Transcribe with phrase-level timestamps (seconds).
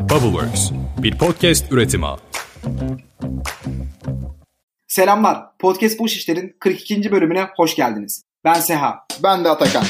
[0.00, 2.06] Bubbleworks, bir podcast üretimi.
[4.88, 5.58] Selamlar.
[5.58, 7.12] Podcast Boş İşler'in 42.
[7.12, 8.22] bölümüne hoş geldiniz.
[8.44, 9.06] Ben Seha.
[9.22, 9.84] Ben de Atakan.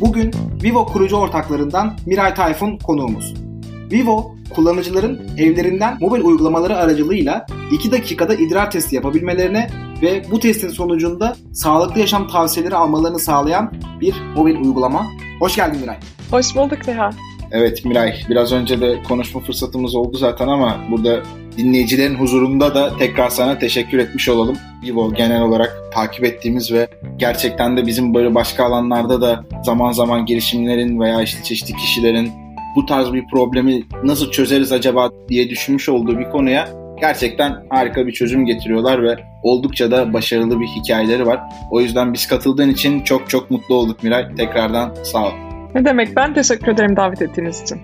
[0.00, 0.32] Bugün
[0.62, 3.51] Vivo kurucu ortaklarından Miray Tayfun konuğumuz.
[3.92, 9.70] Vivo, kullanıcıların evlerinden mobil uygulamaları aracılığıyla 2 dakikada idrar testi yapabilmelerine
[10.02, 15.06] ve bu testin sonucunda sağlıklı yaşam tavsiyeleri almalarını sağlayan bir mobil uygulama.
[15.40, 15.96] Hoş geldin Miray.
[16.30, 17.10] Hoş bulduk Seha.
[17.50, 21.22] Evet Miray, biraz önce de konuşma fırsatımız oldu zaten ama burada
[21.56, 24.56] dinleyicilerin huzurunda da tekrar sana teşekkür etmiş olalım.
[24.82, 30.26] Vivo genel olarak takip ettiğimiz ve gerçekten de bizim böyle başka alanlarda da zaman zaman
[30.26, 32.32] girişimlerin veya işte çeşitli kişilerin
[32.76, 36.68] bu tarz bir problemi nasıl çözeriz acaba diye düşünmüş olduğu bir konuya
[37.02, 41.40] gerçekten harika bir çözüm getiriyorlar ve oldukça da başarılı bir hikayeleri var.
[41.70, 44.34] O yüzden biz katıldığın için çok çok mutlu olduk Miray.
[44.34, 45.32] Tekrardan sağ ol.
[45.74, 47.80] Ne demek ben teşekkür ederim davet ettiğiniz için.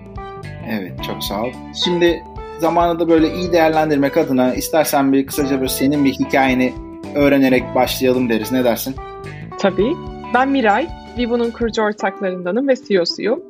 [0.69, 1.51] Evet çok sağ ol.
[1.85, 2.23] Şimdi
[2.59, 6.73] zamanı da böyle iyi değerlendirmek adına istersen bir kısaca böyle senin bir hikayeni
[7.15, 8.51] öğrenerek başlayalım deriz.
[8.51, 8.95] Ne dersin?
[9.59, 9.95] Tabii.
[10.33, 13.48] Ben Miray, Vivo'nun kurucu ortaklarındanım ve CEO'suyum.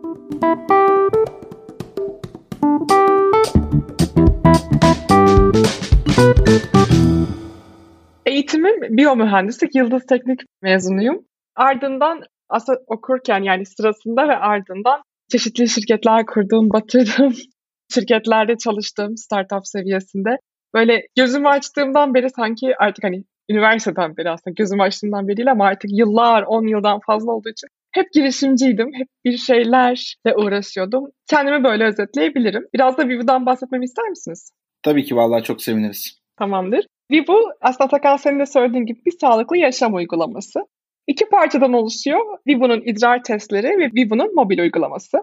[8.25, 11.25] Eğitimim biyomühendislik, Yıldız Teknik mezunuyum.
[11.55, 17.33] Ardından aslında okurken yani sırasında ve ardından çeşitli şirketler kurduğum, batırdığım
[17.93, 20.37] şirketlerde çalıştığım startup seviyesinde
[20.73, 25.65] böyle gözümü açtığımdan beri sanki artık hani üniversiteden beri aslında gözümü açtığımdan beri değil ama
[25.65, 28.93] artık yıllar, 10 yıldan fazla olduğu için hep girişimciydim.
[28.93, 31.11] Hep bir şeylerle uğraşıyordum.
[31.27, 32.67] Kendimi böyle özetleyebilirim.
[32.73, 34.51] Biraz da Vivo'dan bahsetmemi ister misiniz?
[34.83, 36.19] Tabii ki vallahi çok seviniriz.
[36.37, 36.85] Tamamdır.
[37.11, 40.59] Vivo aslında Atakan senin de söylediğin gibi bir sağlıklı yaşam uygulaması.
[41.07, 42.19] İki parçadan oluşuyor.
[42.47, 45.17] Vivo'nun idrar testleri ve Vivo'nun mobil uygulaması.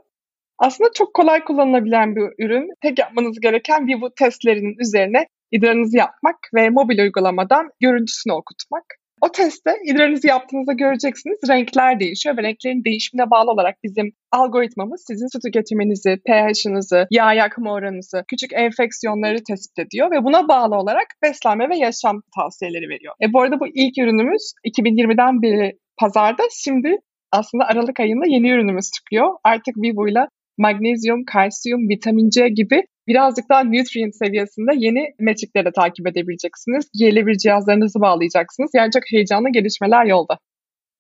[0.59, 2.69] Aslında çok kolay kullanılabilen bir ürün.
[2.83, 8.85] Tek yapmanız gereken Vivo testlerinin üzerine idrarınızı yapmak ve mobil uygulamadan görüntüsünü okutmak.
[9.27, 15.27] O testte idrarınızı yaptığınızda göreceksiniz renkler değişiyor ve renklerin değişimine bağlı olarak bizim algoritmamız sizin
[15.33, 21.69] su tüketiminizi, pH'ınızı, yağ yakma oranınızı, küçük enfeksiyonları tespit ediyor ve buna bağlı olarak beslenme
[21.69, 23.15] ve yaşam tavsiyeleri veriyor.
[23.23, 26.43] E bu arada bu ilk ürünümüz 2020'den beri pazarda.
[26.65, 26.97] Şimdi
[27.33, 29.29] aslında Aralık ayında yeni ürünümüz çıkıyor.
[29.45, 30.29] Artık Vivo'yla
[30.59, 36.85] magnezyum, kalsiyum, vitamin C gibi birazcık daha nutrient seviyesinde yeni metrikleri takip edebileceksiniz.
[36.95, 38.71] Bir cihazlarınızı bağlayacaksınız.
[38.75, 40.39] Yani çok heyecanlı gelişmeler yolda.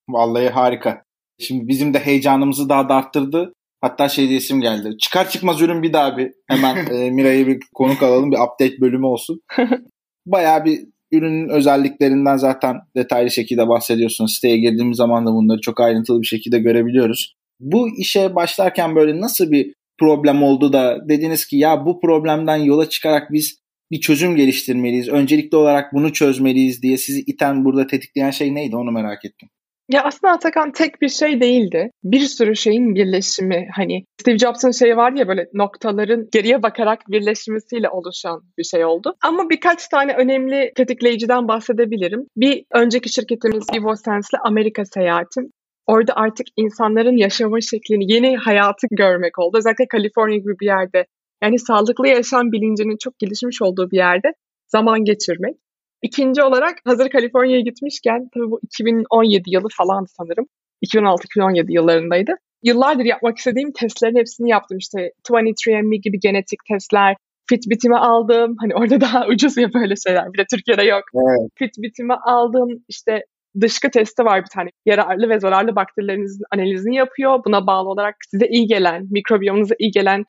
[0.09, 1.03] Vallahi harika.
[1.39, 3.53] Şimdi bizim de heyecanımızı daha da arttırdı.
[3.81, 4.99] Hatta şey diyesim geldi.
[4.99, 8.33] Çıkar çıkmaz ürün bir daha bir hemen e, Miray'ı bir konuk alalım.
[8.33, 9.41] Bir update bölümü olsun.
[10.27, 10.81] Bayağı bir
[11.13, 14.35] ürünün özelliklerinden zaten detaylı şekilde bahsediyorsunuz.
[14.35, 17.35] Siteye girdiğimiz zaman da bunları çok ayrıntılı bir şekilde görebiliyoruz.
[17.61, 22.89] Bu işe başlarken böyle nasıl bir problem oldu da dediniz ki ya bu problemden yola
[22.89, 23.59] çıkarak biz
[23.91, 25.09] bir çözüm geliştirmeliyiz.
[25.09, 29.49] Öncelikli olarak bunu çözmeliyiz diye sizi iten burada tetikleyen şey neydi onu merak ettim.
[29.89, 31.91] Ya aslında Atakan tek bir şey değildi.
[32.05, 37.89] Bir sürü şeyin birleşimi hani Steve Jobs'un şeyi var ya böyle noktaların geriye bakarak birleşmesiyle
[37.89, 39.17] oluşan bir şey oldu.
[39.23, 42.27] Ama birkaç tane önemli tetikleyiciden bahsedebilirim.
[42.37, 45.51] Bir önceki şirketimiz VivoSense'le Amerika seyahatim.
[45.87, 49.59] Orada artık insanların yaşama şeklini, yeni hayatı görmek oldu.
[49.59, 51.07] Özellikle Kaliforniya gibi bir yerde.
[51.43, 54.29] Yani sağlıklı yaşam bilincinin çok gelişmiş olduğu bir yerde
[54.69, 55.57] zaman geçirmek.
[56.03, 60.47] İkinci olarak hazır Kaliforniya'ya gitmişken tabii bu 2017 yılı falan sanırım.
[60.87, 62.33] 2016-2017 yıllarındaydı.
[62.63, 64.79] Yıllardır yapmak istediğim testlerin hepsini yaptım.
[64.79, 67.17] İşte 23andMe gibi genetik testler,
[67.49, 68.57] Fitbit'imi aldım.
[68.61, 70.33] Hani orada daha ucuz ya böyle şeyler.
[70.33, 71.05] Bir de Türkiye'de yok.
[71.15, 71.51] Evet.
[71.55, 72.85] Fitbit'imi aldım.
[72.89, 73.25] İşte
[73.61, 74.71] dışkı testi var bir tane.
[74.87, 77.45] Yararlı ve zararlı bakterilerinizin analizini yapıyor.
[77.47, 80.25] Buna bağlı olarak size iyi gelen, mikrobiyomunuza iyi gelen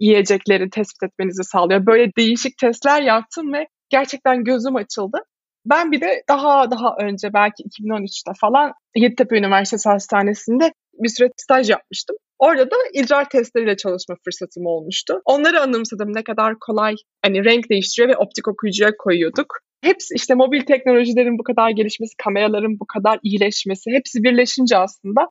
[0.00, 1.86] yiyecekleri tespit etmenizi sağlıyor.
[1.86, 5.18] Böyle değişik testler yaptım ve gerçekten gözüm açıldı.
[5.66, 11.70] Ben bir de daha daha önce belki 2013'te falan Yeditepe Üniversitesi Hastanesi'nde bir süre staj
[11.70, 12.16] yapmıştım.
[12.38, 15.20] Orada da idrar testleriyle çalışma fırsatım olmuştu.
[15.24, 19.58] Onları anımsadım ne kadar kolay hani renk değiştiriyor ve optik okuyucuya koyuyorduk.
[19.82, 25.28] Hepsi işte mobil teknolojilerin bu kadar gelişmesi, kameraların bu kadar iyileşmesi hepsi birleşince aslında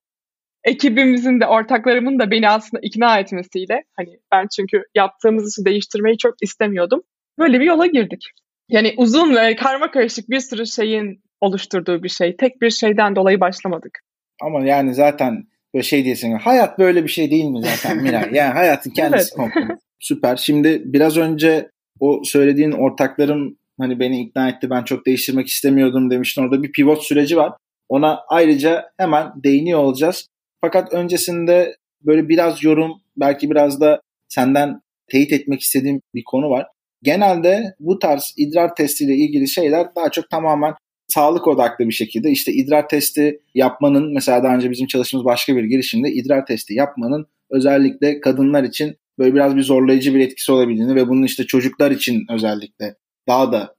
[0.63, 6.33] ekibimizin de ortaklarımın da beni aslında ikna etmesiyle hani ben çünkü yaptığımız işi değiştirmeyi çok
[6.41, 7.01] istemiyordum.
[7.39, 8.25] Böyle bir yola girdik.
[8.69, 12.35] Yani uzun ve karma karışık bir sürü şeyin oluşturduğu bir şey.
[12.35, 13.99] Tek bir şeyden dolayı başlamadık.
[14.41, 15.43] Ama yani zaten
[15.73, 16.33] böyle şey diyesin.
[16.33, 18.29] Hayat böyle bir şey değil mi zaten Miray?
[18.33, 19.53] Yani hayatın kendisi evet.
[19.53, 19.75] komple.
[19.99, 20.35] Süper.
[20.35, 21.69] Şimdi biraz önce
[21.99, 26.41] o söylediğin ortaklarım hani beni ikna etti ben çok değiştirmek istemiyordum demiştin.
[26.41, 27.53] Orada bir pivot süreci var.
[27.89, 30.27] Ona ayrıca hemen değiniyor olacağız.
[30.61, 34.81] Fakat öncesinde böyle biraz yorum belki biraz da senden
[35.11, 36.67] teyit etmek istediğim bir konu var.
[37.03, 40.73] Genelde bu tarz idrar testiyle ilgili şeyler daha çok tamamen
[41.07, 45.63] sağlık odaklı bir şekilde işte idrar testi yapmanın mesela daha önce bizim çalıştığımız başka bir
[45.63, 51.07] girişimde idrar testi yapmanın özellikle kadınlar için böyle biraz bir zorlayıcı bir etkisi olabildiğini ve
[51.07, 52.95] bunun işte çocuklar için özellikle
[53.31, 53.75] daha da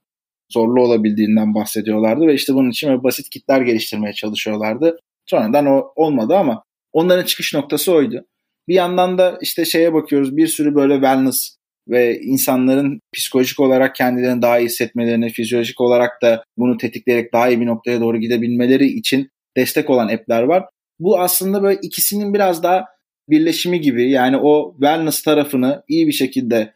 [0.53, 4.99] zorlu olabildiğinden bahsediyorlardı ve işte bunun için böyle basit kitler geliştirmeye çalışıyorlardı.
[5.25, 6.63] Sonradan o olmadı ama
[6.93, 8.25] onların çıkış noktası oydu.
[8.67, 11.55] Bir yandan da işte şeye bakıyoruz bir sürü böyle wellness
[11.89, 17.61] ve insanların psikolojik olarak kendilerini daha iyi hissetmelerini, fizyolojik olarak da bunu tetikleyerek daha iyi
[17.61, 20.65] bir noktaya doğru gidebilmeleri için destek olan app'ler var.
[20.99, 22.85] Bu aslında böyle ikisinin biraz daha
[23.29, 26.73] birleşimi gibi yani o wellness tarafını iyi bir şekilde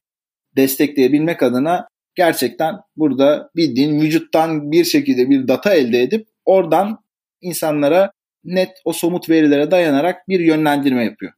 [0.57, 1.87] destekleyebilmek adına
[2.17, 6.97] gerçekten burada bildiğin vücuttan bir şekilde bir data elde edip oradan
[7.41, 8.11] insanlara
[8.43, 11.31] net o somut verilere dayanarak bir yönlendirme yapıyor.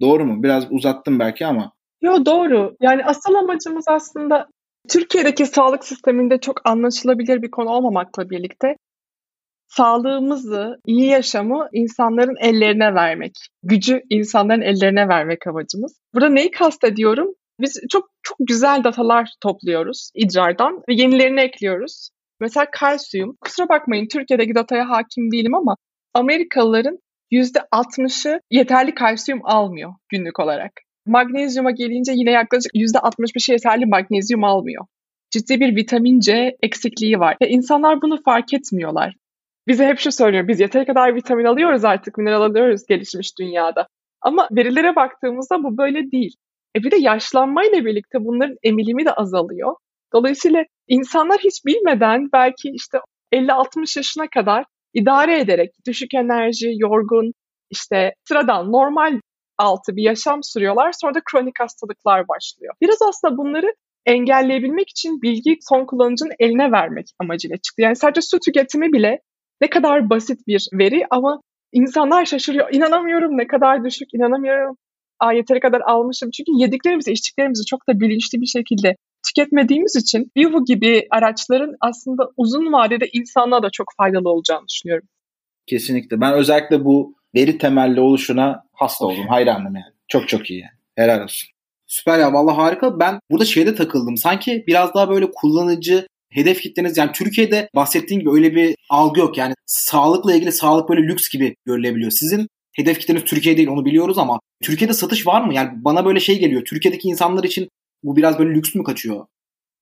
[0.00, 0.42] Doğru mu?
[0.42, 1.72] Biraz uzattım belki ama.
[2.02, 2.76] Yo doğru.
[2.80, 4.48] Yani asıl amacımız aslında
[4.88, 8.76] Türkiye'deki sağlık sisteminde çok anlaşılabilir bir konu olmamakla birlikte
[9.68, 13.32] sağlığımızı, iyi yaşamı insanların ellerine vermek.
[13.62, 16.00] Gücü insanların ellerine vermek amacımız.
[16.14, 17.34] Burada neyi kastediyorum?
[17.60, 22.10] Biz çok çok güzel datalar topluyoruz idrardan ve yenilerini ekliyoruz.
[22.40, 23.36] Mesela kalsiyum.
[23.40, 25.76] Kusura bakmayın Türkiye'deki dataya hakim değilim ama
[26.14, 26.98] Amerikalıların
[27.32, 30.72] %60'ı yeterli kalsiyum almıyor günlük olarak.
[31.06, 34.84] Magnezyuma gelince yine yaklaşık %65'i yeterli magnezyum almıyor.
[35.30, 39.14] Ciddi bir vitamin C eksikliği var ve insanlar bunu fark etmiyorlar.
[39.66, 43.86] Bize hep şu söylüyor, biz yeteri kadar vitamin alıyoruz artık, mineral alıyoruz gelişmiş dünyada.
[44.20, 46.34] Ama verilere baktığımızda bu böyle değil.
[46.78, 49.74] E bir de yaşlanmayla birlikte bunların emilimi de azalıyor.
[50.14, 52.98] Dolayısıyla insanlar hiç bilmeden belki işte
[53.32, 54.64] 50-60 yaşına kadar
[54.94, 57.32] idare ederek düşük enerji, yorgun,
[57.70, 59.20] işte sıradan normal
[59.58, 60.92] altı bir yaşam sürüyorlar.
[60.92, 62.74] Sonra da kronik hastalıklar başlıyor.
[62.80, 63.74] Biraz aslında bunları
[64.06, 67.82] engelleyebilmek için bilgi son kullanıcının eline vermek amacıyla çıktı.
[67.82, 69.20] Yani sadece su tüketimi bile
[69.60, 71.40] ne kadar basit bir veri ama
[71.72, 72.68] insanlar şaşırıyor.
[72.72, 74.76] İnanamıyorum ne kadar düşük, inanamıyorum.
[75.20, 76.30] Aa, yeteri kadar almışım.
[76.30, 82.72] Çünkü yediklerimizi, içtiklerimizi çok da bilinçli bir şekilde tüketmediğimiz için Vivo gibi araçların aslında uzun
[82.72, 85.08] vadede insanlığa da çok faydalı olacağını düşünüyorum.
[85.66, 86.20] Kesinlikle.
[86.20, 89.26] Ben özellikle bu veri temelli oluşuna hasta oldum.
[89.28, 89.94] Hayranım yani.
[90.08, 90.64] Çok çok iyi.
[90.96, 91.48] Helal olsun.
[91.86, 93.00] Süper ya vallahi harika.
[93.00, 94.16] Ben burada şeyde takıldım.
[94.16, 99.38] Sanki biraz daha böyle kullanıcı hedef kitleniz yani Türkiye'de bahsettiğim gibi öyle bir algı yok.
[99.38, 102.10] Yani sağlıkla ilgili sağlık böyle lüks gibi görülebiliyor.
[102.10, 105.54] Sizin hedef kitleniz Türkiye değil onu biliyoruz ama Türkiye'de satış var mı?
[105.54, 106.64] Yani bana böyle şey geliyor.
[106.64, 107.68] Türkiye'deki insanlar için
[108.02, 109.26] bu biraz böyle lüks mü kaçıyor?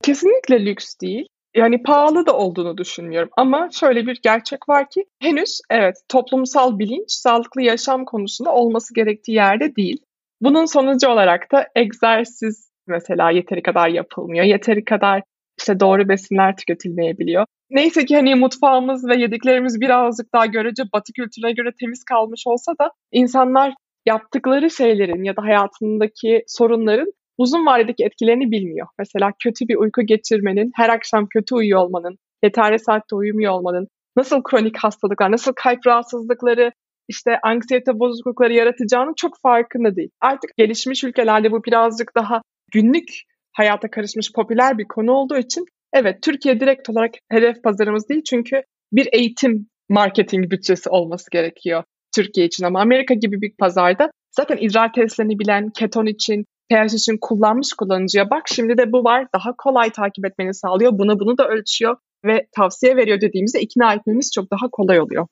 [0.02, 1.26] Kesinlikle lüks değil.
[1.56, 7.10] Yani pahalı da olduğunu düşünmüyorum ama şöyle bir gerçek var ki henüz evet toplumsal bilinç
[7.10, 9.98] sağlıklı yaşam konusunda olması gerektiği yerde değil.
[10.40, 14.44] Bunun sonucu olarak da egzersiz mesela yeteri kadar yapılmıyor.
[14.44, 15.22] Yeteri kadar
[15.58, 17.46] işte doğru besinler tüketilmeyebiliyor.
[17.71, 22.73] Neyse ki hani mutfağımız ve yediklerimiz birazcık daha görece batı kültürüne göre temiz kalmış olsa
[22.81, 23.75] da insanlar
[24.07, 28.87] yaptıkları şeylerin ya da hayatındaki sorunların uzun vadedeki etkilerini bilmiyor.
[28.99, 34.43] Mesela kötü bir uyku geçirmenin, her akşam kötü uyuyor olmanın, yeterli saatte uyumuyor olmanın, nasıl
[34.43, 36.73] kronik hastalıklar, nasıl kalp rahatsızlıkları,
[37.08, 40.11] işte anksiyete bozuklukları yaratacağını çok farkında değil.
[40.20, 42.43] Artık gelişmiş ülkelerde bu birazcık daha
[42.73, 43.08] günlük
[43.53, 45.65] hayata karışmış popüler bir konu olduğu için
[45.96, 48.62] evet Türkiye direkt olarak hedef pazarımız değil çünkü
[48.93, 51.84] bir eğitim marketing bütçesi olması gerekiyor
[52.15, 57.19] Türkiye için ama Amerika gibi bir pazarda zaten idrar testlerini bilen, keton için, pH için
[57.20, 60.98] kullanmış kullanıcıya bak şimdi de bu var daha kolay takip etmeni sağlıyor.
[60.98, 65.26] Bunu bunu da ölçüyor ve tavsiye veriyor dediğimizde ikna etmemiz çok daha kolay oluyor.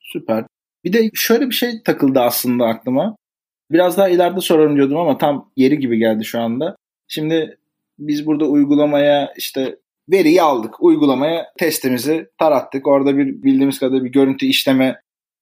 [0.00, 0.44] Süper.
[0.84, 3.16] Bir de şöyle bir şey takıldı aslında aklıma.
[3.70, 6.76] Biraz daha ileride sorarım diyordum ama tam yeri gibi geldi şu anda.
[7.08, 7.58] Şimdi
[7.98, 9.76] biz burada uygulamaya işte
[10.08, 10.82] veriyi aldık.
[10.82, 12.86] Uygulamaya testimizi tarattık.
[12.86, 15.00] Orada bir bildiğimiz kadar bir görüntü işleme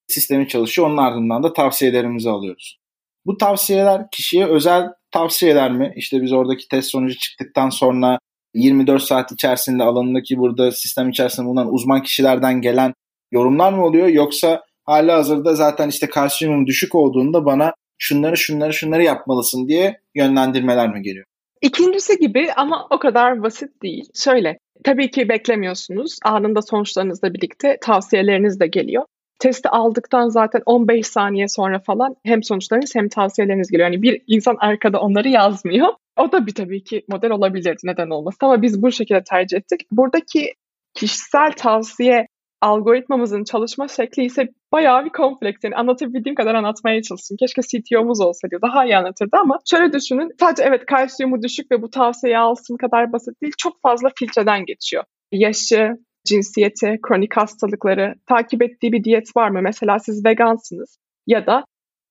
[0.08, 0.88] sistemi çalışıyor.
[0.88, 2.78] Onun ardından da tavsiyelerimizi alıyoruz.
[3.26, 5.92] Bu tavsiyeler kişiye özel tavsiyeler mi?
[5.96, 8.18] İşte biz oradaki test sonucu çıktıktan sonra
[8.54, 12.94] 24 saat içerisinde alanındaki burada sistem içerisinde bulunan uzman kişilerden gelen
[13.32, 14.08] yorumlar mı oluyor?
[14.08, 20.88] Yoksa hali hazırda zaten işte kalsiyumum düşük olduğunda bana şunları şunları şunları yapmalısın diye yönlendirmeler
[20.94, 21.26] mi geliyor?
[21.62, 24.04] İkincisi gibi ama o kadar basit değil.
[24.14, 26.18] Şöyle, tabii ki beklemiyorsunuz.
[26.24, 29.04] Anında sonuçlarınızla birlikte tavsiyeleriniz de geliyor.
[29.38, 33.90] testi aldıktan zaten 15 saniye sonra falan hem sonuçlarınız hem tavsiyeleriniz geliyor.
[33.90, 35.88] Yani bir insan arkada onları yazmıyor.
[36.16, 39.80] O da bir tabii ki model olabilirdi neden olmasın ama biz bu şekilde tercih ettik.
[39.92, 40.54] Buradaki
[40.94, 42.26] kişisel tavsiye
[42.60, 45.64] algoritmamızın çalışma şekli ise bayağı bir kompleks.
[45.64, 47.36] Yani anlatabildiğim kadar anlatmaya çalıştım.
[47.40, 50.30] Keşke CTO'muz olsaydı daha iyi anlatırdı ama şöyle düşünün.
[50.40, 53.52] Sadece evet kalsiyumu düşük ve bu tavsiyeyi alsın kadar basit değil.
[53.58, 55.04] Çok fazla filtreden geçiyor.
[55.32, 59.62] Yaşı, cinsiyeti, kronik hastalıkları, takip ettiği bir diyet var mı?
[59.62, 61.64] Mesela siz vegansınız ya da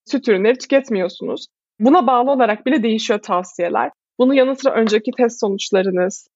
[0.06, 1.48] süt ürünleri tüketmiyorsunuz.
[1.80, 3.92] Buna bağlı olarak bile değişiyor tavsiyeler.
[4.20, 6.28] Bunun yanı sıra önceki test sonuçlarınız,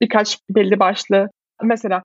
[0.00, 1.28] birkaç belli başlı
[1.62, 2.02] mesela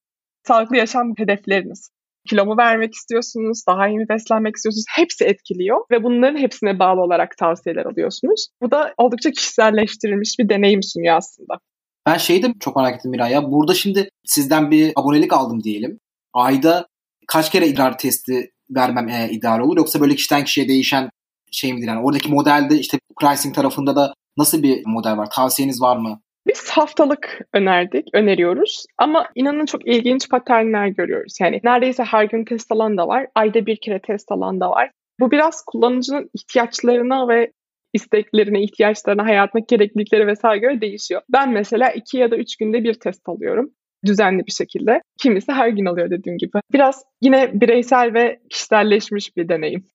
[0.48, 1.90] sağlıklı yaşam hedefleriniz.
[2.30, 4.86] Kilo mu vermek istiyorsunuz, daha iyi beslenmek istiyorsunuz?
[4.96, 8.48] Hepsi etkiliyor ve bunların hepsine bağlı olarak tavsiyeler alıyorsunuz.
[8.62, 11.60] Bu da oldukça kişiselleştirilmiş bir deneyim sunuyor aslında.
[12.06, 13.44] Ben şeyi de çok merak ettim Miray.
[13.44, 16.00] Burada şimdi sizden bir abonelik aldım diyelim.
[16.34, 16.88] Ayda
[17.28, 21.10] kaç kere idrar testi vermem e, idare olur yoksa böyle kişiden kişiye değişen
[21.52, 21.88] şey midir?
[21.88, 25.30] Yani oradaki modelde işte pricing tarafında da nasıl bir model var?
[25.32, 26.22] Tavsiyeniz var mı?
[26.48, 28.86] Biz haftalık önerdik, öneriyoruz.
[28.98, 31.38] Ama inanın çok ilginç paternler görüyoruz.
[31.42, 33.28] Yani neredeyse her gün test alan da var.
[33.36, 34.92] Ayda bir kere test alan da var.
[35.20, 37.52] Bu biraz kullanıcının ihtiyaçlarına ve
[37.94, 41.22] isteklerine, ihtiyaçlarına, hayatındaki gereklilikleri vesaire göre değişiyor.
[41.30, 43.72] Ben mesela iki ya da üç günde bir test alıyorum
[44.06, 45.02] düzenli bir şekilde.
[45.22, 46.60] Kimisi her gün alıyor dediğim gibi.
[46.74, 49.88] Biraz yine bireysel ve kişiselleşmiş bir deneyim.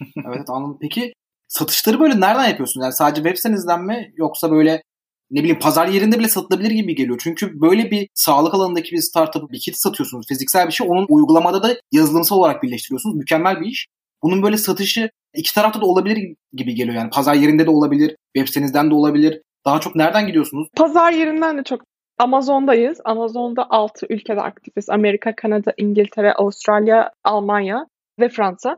[0.26, 0.78] evet anladım.
[0.80, 1.12] Peki
[1.48, 2.84] satışları böyle nereden yapıyorsunuz?
[2.84, 4.82] Yani sadece web sitenizden mi yoksa böyle
[5.30, 7.20] ne bileyim pazar yerinde bile satılabilir gibi geliyor.
[7.22, 10.26] Çünkü böyle bir sağlık alanındaki bir startup bir kit satıyorsunuz.
[10.28, 10.86] Fiziksel bir şey.
[10.90, 13.16] Onun uygulamada da yazılımsal olarak birleştiriyorsunuz.
[13.16, 13.86] Mükemmel bir iş.
[14.22, 16.96] Bunun böyle satışı iki tarafta da olabilir gibi geliyor.
[16.96, 19.42] Yani pazar yerinde de olabilir, web sitenizden de olabilir.
[19.64, 20.68] Daha çok nereden gidiyorsunuz?
[20.76, 21.80] Pazar yerinden de çok.
[22.18, 23.00] Amazon'dayız.
[23.04, 24.90] Amazon'da 6 ülkede aktifiz.
[24.90, 27.86] Amerika, Kanada, İngiltere, Avustralya, Almanya
[28.20, 28.76] ve Fransa.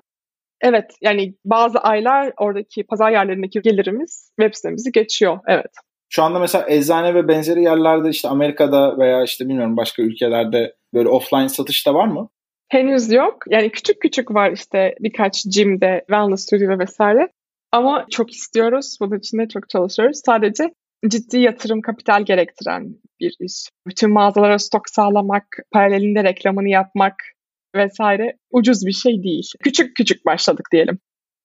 [0.61, 5.39] Evet yani bazı aylar oradaki pazar yerlerindeki gelirimiz web sitemizi geçiyor.
[5.47, 5.71] Evet.
[6.09, 11.09] Şu anda mesela eczane ve benzeri yerlerde işte Amerika'da veya işte bilmiyorum başka ülkelerde böyle
[11.09, 12.29] offline satış da var mı?
[12.69, 13.35] Henüz yok.
[13.49, 17.29] Yani küçük küçük var işte birkaç gym'de, wellness studio vesaire.
[17.73, 18.97] Ama çok istiyoruz.
[19.01, 20.21] Bunun için de çok çalışıyoruz.
[20.27, 20.75] Sadece
[21.09, 23.69] ciddi yatırım kapital gerektiren bir iş.
[23.87, 27.15] Bütün mağazalara stok sağlamak, paralelinde reklamını yapmak
[27.75, 29.47] vesaire ucuz bir şey değil.
[29.63, 30.99] Küçük küçük başladık diyelim.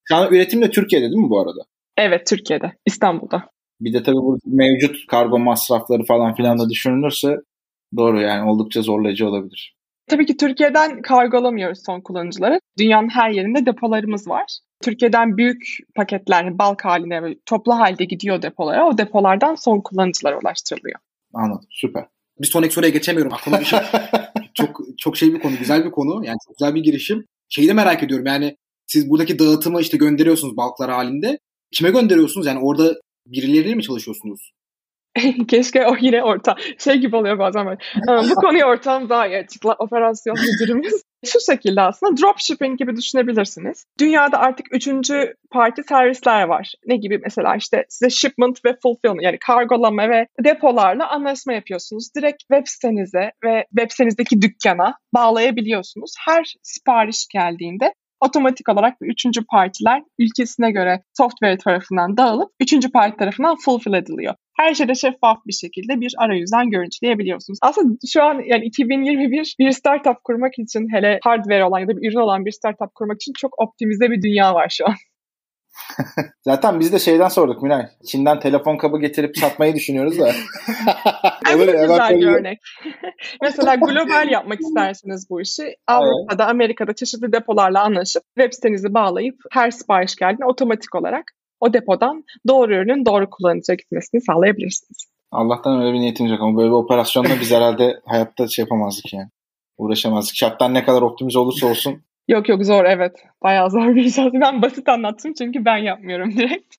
[0.04, 1.60] Şu an üretim de Türkiye'de değil mi bu arada?
[1.98, 3.53] Evet Türkiye'de, İstanbul'da.
[3.84, 7.38] Bir de tabii bu mevcut kargo masrafları falan filan da düşünülürse
[7.98, 9.76] doğru yani oldukça zorlayıcı olabilir.
[10.08, 12.60] Tabii ki Türkiye'den kargolamıyoruz son kullanıcıları.
[12.78, 14.46] Dünyanın her yerinde depolarımız var.
[14.84, 15.64] Türkiye'den büyük
[15.96, 18.88] paketler bulk haline toplu halde gidiyor depolara.
[18.88, 21.00] O depolardan son kullanıcılara ulaştırılıyor.
[21.34, 21.68] Anladım.
[21.70, 22.06] Süper.
[22.40, 23.34] Bir sonraki soruya geçemiyorum.
[23.34, 23.80] Aklıma bir şey.
[24.54, 26.26] çok çok şey bir konu, güzel bir konu.
[26.26, 27.26] Yani çok güzel bir girişim.
[27.50, 28.26] Şeyi de merak ediyorum.
[28.26, 31.40] Yani siz buradaki dağıtımı işte gönderiyorsunuz balklar halinde.
[31.72, 32.48] Kime gönderiyorsunuz?
[32.48, 32.94] Yani orada
[33.26, 34.54] birileriyle mi çalışıyorsunuz?
[35.48, 36.56] Keşke o yine orta.
[36.78, 37.80] Şey gibi oluyor bazen böyle.
[38.30, 39.76] Bu konuyu ortam daha iyi açıkla.
[39.80, 40.94] Operasyon müdürümüz.
[41.26, 43.86] Şu şekilde aslında dropshipping gibi düşünebilirsiniz.
[44.00, 46.74] Dünyada artık üçüncü parti servisler var.
[46.86, 52.16] Ne gibi mesela işte size shipment ve fulfillment yani kargolama ve depolarla anlaşma yapıyorsunuz.
[52.16, 56.14] Direkt web sitenize ve web sitenizdeki dükkana bağlayabiliyorsunuz.
[56.26, 63.56] Her sipariş geldiğinde otomatik olarak üçüncü partiler ülkesine göre software tarafından dağılıp üçüncü parti tarafından
[63.56, 64.34] fulfill ediliyor.
[64.58, 67.60] Her şeyde şeffaf bir şekilde bir arayüzden görüntüleyebiliyorsunuz.
[67.62, 72.10] Aslında şu an yani 2021 bir startup kurmak için hele hardware olan ya da bir
[72.10, 74.96] ürün olan bir startup kurmak için çok optimize bir dünya var şu an.
[76.42, 77.88] Zaten biz de şeyden sorduk Miray.
[78.06, 80.24] Çin'den telefon kabı getirip satmayı düşünüyoruz da.
[81.56, 82.60] Olur, evet, güzel bir örnek.
[83.42, 85.76] Mesela global yapmak istersiniz bu işi.
[85.88, 91.24] Avrupa'da, Amerika'da çeşitli depolarla anlaşıp web sitenizi bağlayıp her sipariş geldiğinde otomatik olarak
[91.60, 95.14] o depodan doğru ürünün doğru kullanıcıya gitmesini sağlayabilirsiniz.
[95.32, 99.30] Allah'tan öyle bir niyetimiz yok ama böyle bir operasyonda biz herhalde hayatta şey yapamazdık yani.
[99.78, 100.36] Uğraşamazdık.
[100.36, 103.12] Şartlar ne kadar optimize olursa olsun Yok yok zor evet.
[103.44, 104.18] Bayağı zor bir iş.
[104.18, 106.76] Ben basit anlattım çünkü ben yapmıyorum direkt.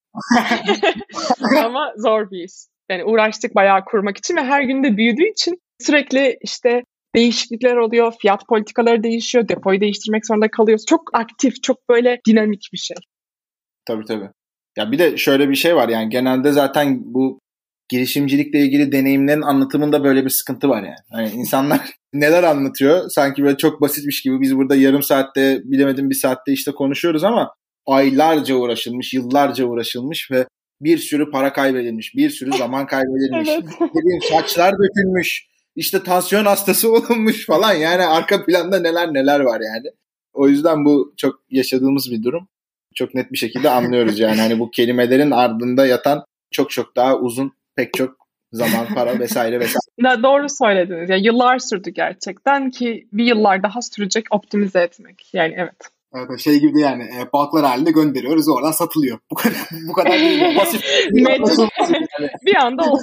[1.65, 2.53] Ama zor bir iş.
[2.91, 6.83] Yani uğraştık bayağı kurmak için ve her gün de büyüdüğü için sürekli işte
[7.15, 10.85] değişiklikler oluyor, fiyat politikaları değişiyor, depoyu değiştirmek zorunda kalıyoruz.
[10.87, 12.97] Çok aktif, çok böyle dinamik bir şey.
[13.87, 14.29] Tabii tabii.
[14.79, 17.39] Ya bir de şöyle bir şey var yani genelde zaten bu
[17.89, 20.97] girişimcilikle ilgili deneyimlerin anlatımında böyle bir sıkıntı var yani.
[21.13, 21.81] Hani insanlar
[22.13, 26.73] neler anlatıyor sanki böyle çok basitmiş gibi biz burada yarım saatte bilemedim bir saatte işte
[26.73, 27.55] konuşuyoruz ama
[27.87, 30.47] aylarca uğraşılmış, yıllarca uğraşılmış ve
[30.81, 33.49] bir sürü para kaybedilmiş, bir sürü zaman kaybedilmiş.
[33.49, 34.25] evet.
[34.31, 39.87] saçlar dökülmüş, işte tansiyon hastası olunmuş falan yani arka planda neler neler var yani.
[40.33, 42.49] O yüzden bu çok yaşadığımız bir durum.
[42.95, 44.41] Çok net bir şekilde anlıyoruz yani.
[44.41, 48.17] Hani bu kelimelerin ardında yatan çok çok daha uzun pek çok
[48.53, 50.23] zaman, para vesaire vesaire.
[50.23, 51.11] Doğru söylediniz.
[51.11, 55.35] Yani yıllar sürdü gerçekten ki bir yıllar daha sürecek optimize etmek.
[55.35, 55.77] Yani evet.
[56.15, 59.19] Evet, şey gibi yani e, balklar halinde gönderiyoruz oradan satılıyor.
[59.31, 59.57] Bu kadar
[59.89, 60.57] bu kadar değil.
[60.57, 60.85] Basit.
[62.47, 63.01] bir anda oldu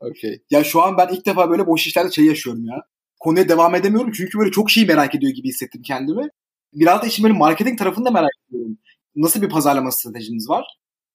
[0.00, 0.38] okay.
[0.50, 2.82] Ya şu an ben ilk defa böyle boş işlerde şey yaşıyorum ya.
[3.20, 6.28] Konuya devam edemiyorum çünkü böyle çok şey merak ediyor gibi hissettim kendimi.
[6.72, 8.78] Biraz da işin böyle marketing tarafını da merak ediyorum.
[9.16, 10.64] Nasıl bir pazarlama stratejiniz var?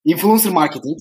[0.06, 0.98] Influencer marketing,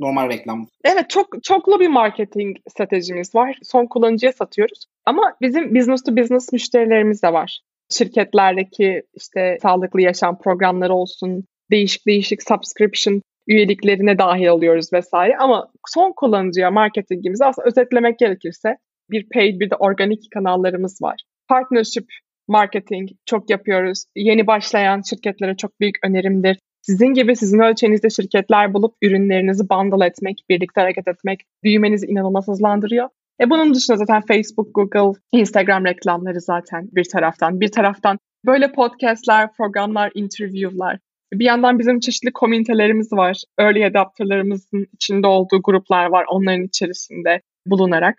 [0.00, 0.66] normal reklam.
[0.84, 3.58] Evet çok çoklu bir marketing stratejimiz var.
[3.62, 4.84] Son kullanıcıya satıyoruz.
[5.04, 7.60] Ama bizim business to business müşterilerimiz de var.
[7.88, 15.36] Şirketlerdeki işte sağlıklı yaşam programları olsun, değişik değişik subscription üyeliklerine dahil oluyoruz vesaire.
[15.36, 18.76] Ama son kullanıcıya marketingimizi aslında özetlemek gerekirse
[19.10, 21.22] bir paid bir de organik kanallarımız var.
[21.48, 22.06] Partnership
[22.48, 24.04] marketing çok yapıyoruz.
[24.16, 26.58] Yeni başlayan şirketlere çok büyük önerimdir.
[26.82, 33.08] Sizin gibi sizin ölçenizde şirketler bulup ürünlerinizi bundle etmek, birlikte hareket etmek büyümenizi inanılmaz hızlandırıyor.
[33.40, 37.60] E bunun dışında zaten Facebook, Google, Instagram reklamları zaten bir taraftan.
[37.60, 40.98] Bir taraftan böyle podcastler, programlar, interview'lar.
[41.32, 43.42] Bir yandan bizim çeşitli komünitelerimiz var.
[43.58, 46.24] Early adapterlarımızın içinde olduğu gruplar var.
[46.28, 48.14] Onların içerisinde bulunarak.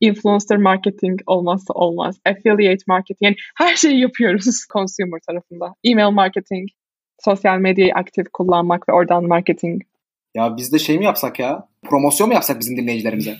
[0.00, 2.20] Influencer marketing olmazsa olmaz.
[2.26, 3.22] Affiliate marketing.
[3.22, 5.74] Yani her şeyi yapıyoruz consumer tarafında.
[5.84, 6.68] Email marketing,
[7.24, 9.82] sosyal medyayı aktif kullanmak ve oradan marketing.
[10.34, 11.68] Ya biz de şey mi yapsak ya?
[11.82, 13.36] Promosyon mu yapsak bizim dinleyicilerimize?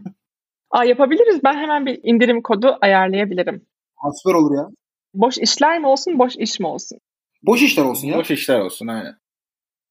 [0.70, 1.44] Aa, yapabiliriz.
[1.44, 3.66] Ben hemen bir indirim kodu ayarlayabilirim.
[3.96, 4.68] Ha, süper olur ya.
[5.14, 6.98] Boş işler mi olsun, boş iş mi olsun?
[7.42, 8.18] Boş işler olsun ya.
[8.18, 9.14] Boş işler olsun aynen.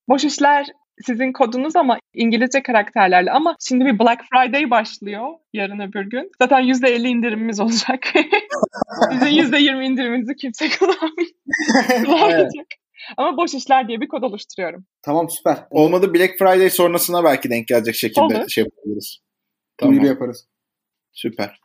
[0.07, 0.67] Boş işler
[1.05, 3.31] sizin kodunuz ama İngilizce karakterlerle.
[3.31, 6.31] Ama şimdi bir Black Friday başlıyor yarın öbür gün.
[6.41, 7.99] Zaten %50 indirimimiz olacak.
[9.11, 12.67] Sizin %20 indiriminizi kimse kullanmayacak.
[13.17, 14.85] Ama boş işler diye bir kod oluşturuyorum.
[15.01, 15.57] Tamam süper.
[15.69, 18.49] Olmadı Black Friday sonrasına belki denk gelecek şekilde Olur.
[18.49, 19.19] şey yapabiliriz.
[19.77, 20.05] Tamam.
[20.05, 20.47] yaparız.
[21.13, 21.59] Süper.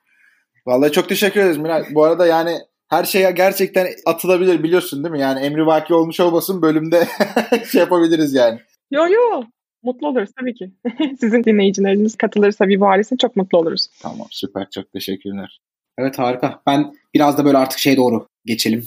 [0.66, 1.84] Vallahi çok teşekkür ederiz Miray.
[1.90, 5.20] Bu arada yani her şeye gerçekten atılabilir biliyorsun değil mi?
[5.20, 7.06] Yani emri vaki olmuş olmasın bölümde
[7.72, 8.60] şey yapabiliriz yani.
[8.90, 9.42] Yo yo.
[9.82, 10.70] Mutlu oluruz tabii ki.
[11.20, 13.86] Sizin dinleyicileriniz katılırsa bir ailesine çok mutlu oluruz.
[14.02, 15.60] Tamam süper çok teşekkürler.
[15.98, 16.62] Evet harika.
[16.66, 18.84] Ben biraz da böyle artık şey doğru geçelim.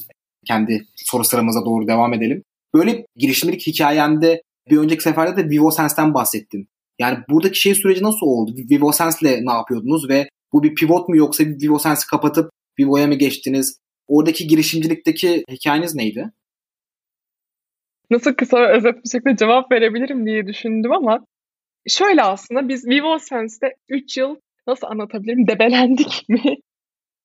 [0.47, 2.43] Kendi soru sıramıza doğru devam edelim.
[2.73, 6.67] Böyle girişimcilik hikayende bir önceki seferde de VivoSense'den bahsettin.
[6.99, 8.51] Yani buradaki şey süreci nasıl oldu?
[8.71, 13.79] VivoSense'le ne yapıyordunuz ve bu bir pivot mu yoksa VivoSense'i kapatıp Vivo'ya mı geçtiniz?
[14.07, 16.31] Oradaki girişimcilikteki hikayeniz neydi?
[18.11, 21.25] Nasıl kısa ve özet bir şekilde cevap verebilirim diye düşündüm ama
[21.87, 24.35] şöyle aslında biz VivoSense'de 3 yıl
[24.67, 26.57] nasıl anlatabilirim debelendik mi?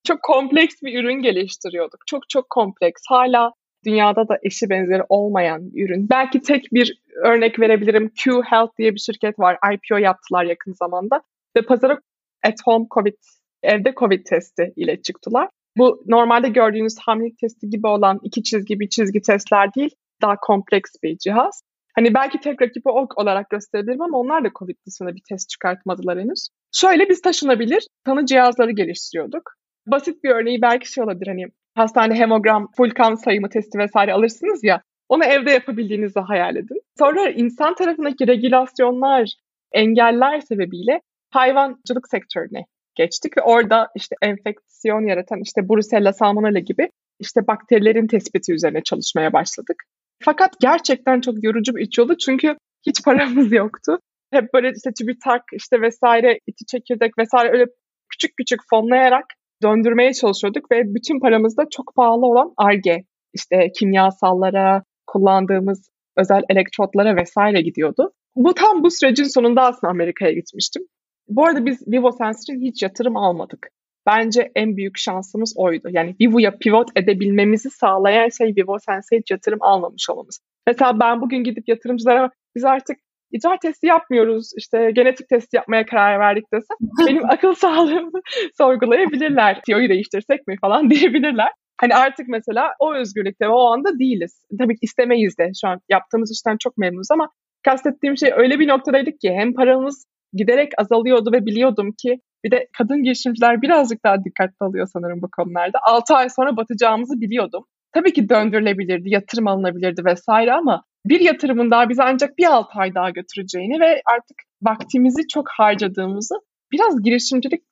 [0.04, 2.06] Çok kompleks bir ürün geliştiriyorduk.
[2.06, 3.02] Çok çok kompleks.
[3.08, 3.52] Hala
[3.84, 6.08] dünyada da eşi benzeri olmayan bir ürün.
[6.10, 8.12] Belki tek bir örnek verebilirim.
[8.24, 9.58] Q Health diye bir şirket var.
[9.74, 11.22] IPO yaptılar yakın zamanda.
[11.56, 11.98] Ve pazara
[12.44, 13.14] at home COVID,
[13.62, 15.48] evde COVID testi ile çıktılar.
[15.76, 19.90] Bu normalde gördüğünüz hamilelik testi gibi olan iki çizgi bir çizgi testler değil.
[20.22, 21.62] Daha kompleks bir cihaz.
[21.94, 26.48] Hani belki tek rakibi olarak gösterebilirim ama onlar da COVID dışında bir test çıkartmadılar henüz.
[26.72, 29.42] Şöyle biz taşınabilir tanı cihazları geliştiriyorduk.
[29.86, 34.64] Basit bir örneği belki şey olabilir hani hastane hemogram, full kan sayımı testi vesaire alırsınız
[34.64, 34.82] ya.
[35.08, 36.80] Onu evde yapabildiğinizi hayal edin.
[36.98, 39.34] Sonra insan tarafındaki regülasyonlar,
[39.72, 42.64] engeller sebebiyle hayvancılık sektörüne
[42.94, 46.88] geçtik ve orada işte enfeksiyon yaratan işte Brusella salmonella gibi
[47.20, 49.82] işte bakterilerin tespiti üzerine çalışmaya başladık.
[50.22, 53.98] Fakat gerçekten çok yorucu bir iç yolu çünkü hiç paramız yoktu.
[54.32, 57.66] Hep böyle işte TÜBİTAK işte vesaire, iti çekirdek vesaire öyle
[58.08, 59.24] küçük küçük fonlayarak
[59.62, 67.16] döndürmeye çalışıyorduk ve bütün paramız da çok pahalı olan ARGE, işte kimyasallara, kullandığımız özel elektrotlara
[67.16, 68.12] vesaire gidiyordu.
[68.36, 70.82] Bu tam bu sürecin sonunda aslında Amerika'ya gitmiştim.
[71.28, 73.68] Bu arada biz Vivo Sensor'ın hiç yatırım almadık.
[74.06, 75.88] Bence en büyük şansımız oydu.
[75.90, 80.40] Yani Vivo'ya pivot edebilmemizi sağlayan şey Vivo Sense'ye hiç yatırım almamış olmamız.
[80.66, 82.96] Mesela ben bugün gidip yatırımcılara biz artık
[83.32, 88.20] idrar testi yapmıyoruz, işte genetik testi yapmaya karar verdik desem benim akıl sağlığımı
[88.58, 89.60] sorgulayabilirler.
[89.66, 91.50] CEO'yu değiştirsek mi falan diyebilirler.
[91.80, 94.44] Hani artık mesela o özgürlükte ve o anda değiliz.
[94.58, 97.28] Tabii ki istemeyiz de şu an yaptığımız işten çok memnunuz ama
[97.64, 102.68] kastettiğim şey öyle bir noktadaydık ki hem paramız giderek azalıyordu ve biliyordum ki bir de
[102.78, 105.78] kadın girişimciler birazcık daha dikkatli alıyor sanırım bu konularda.
[105.82, 107.64] 6 ay sonra batacağımızı biliyordum.
[107.92, 112.94] Tabii ki döndürülebilirdi, yatırım alınabilirdi vesaire ama bir yatırımın daha bizi ancak bir 6 ay
[112.94, 116.34] daha götüreceğini ve artık vaktimizi çok harcadığımızı
[116.72, 117.62] biraz girişimcilik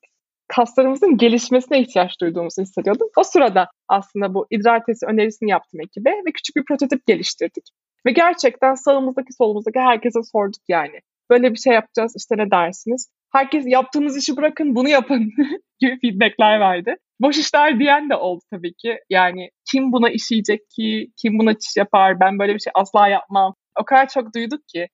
[0.47, 3.07] kaslarımızın gelişmesine ihtiyaç duyduğumuzu hissediyordum.
[3.17, 7.63] O sırada aslında bu idrar testi önerisini yaptım ekibe ve küçük bir prototip geliştirdik.
[8.05, 10.99] Ve gerçekten sağımızdaki solumuzdaki herkese sorduk yani.
[11.29, 13.09] Böyle bir şey yapacağız işte ne dersiniz?
[13.31, 15.31] Herkes yaptığınız işi bırakın bunu yapın
[15.79, 16.95] gibi feedbackler verdi.
[17.21, 18.99] Boş işler diyen de oldu tabii ki.
[19.09, 23.55] Yani kim buna işeyecek ki, kim buna çiş yapar, ben böyle bir şey asla yapmam.
[23.81, 24.87] O kadar çok duyduk ki.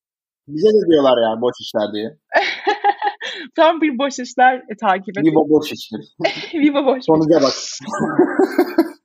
[0.48, 2.10] Bize de diyorlar ya boş işler diye.
[3.56, 5.32] Tam bir boş işler e, takip edin.
[5.32, 6.02] Vivo boş işler.
[6.54, 7.04] Vivo boş.
[7.06, 7.54] Sonuca bak.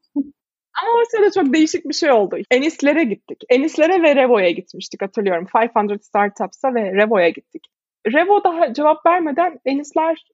[0.83, 2.37] Ama o sırada çok değişik bir şey oldu.
[2.51, 3.39] Enis'lere gittik.
[3.49, 5.47] Enis'lere ve Revo'ya gitmiştik hatırlıyorum.
[5.55, 7.63] 500 Startups'a ve Revo'ya gittik.
[8.07, 10.25] Revo daha cevap vermeden Enis'ler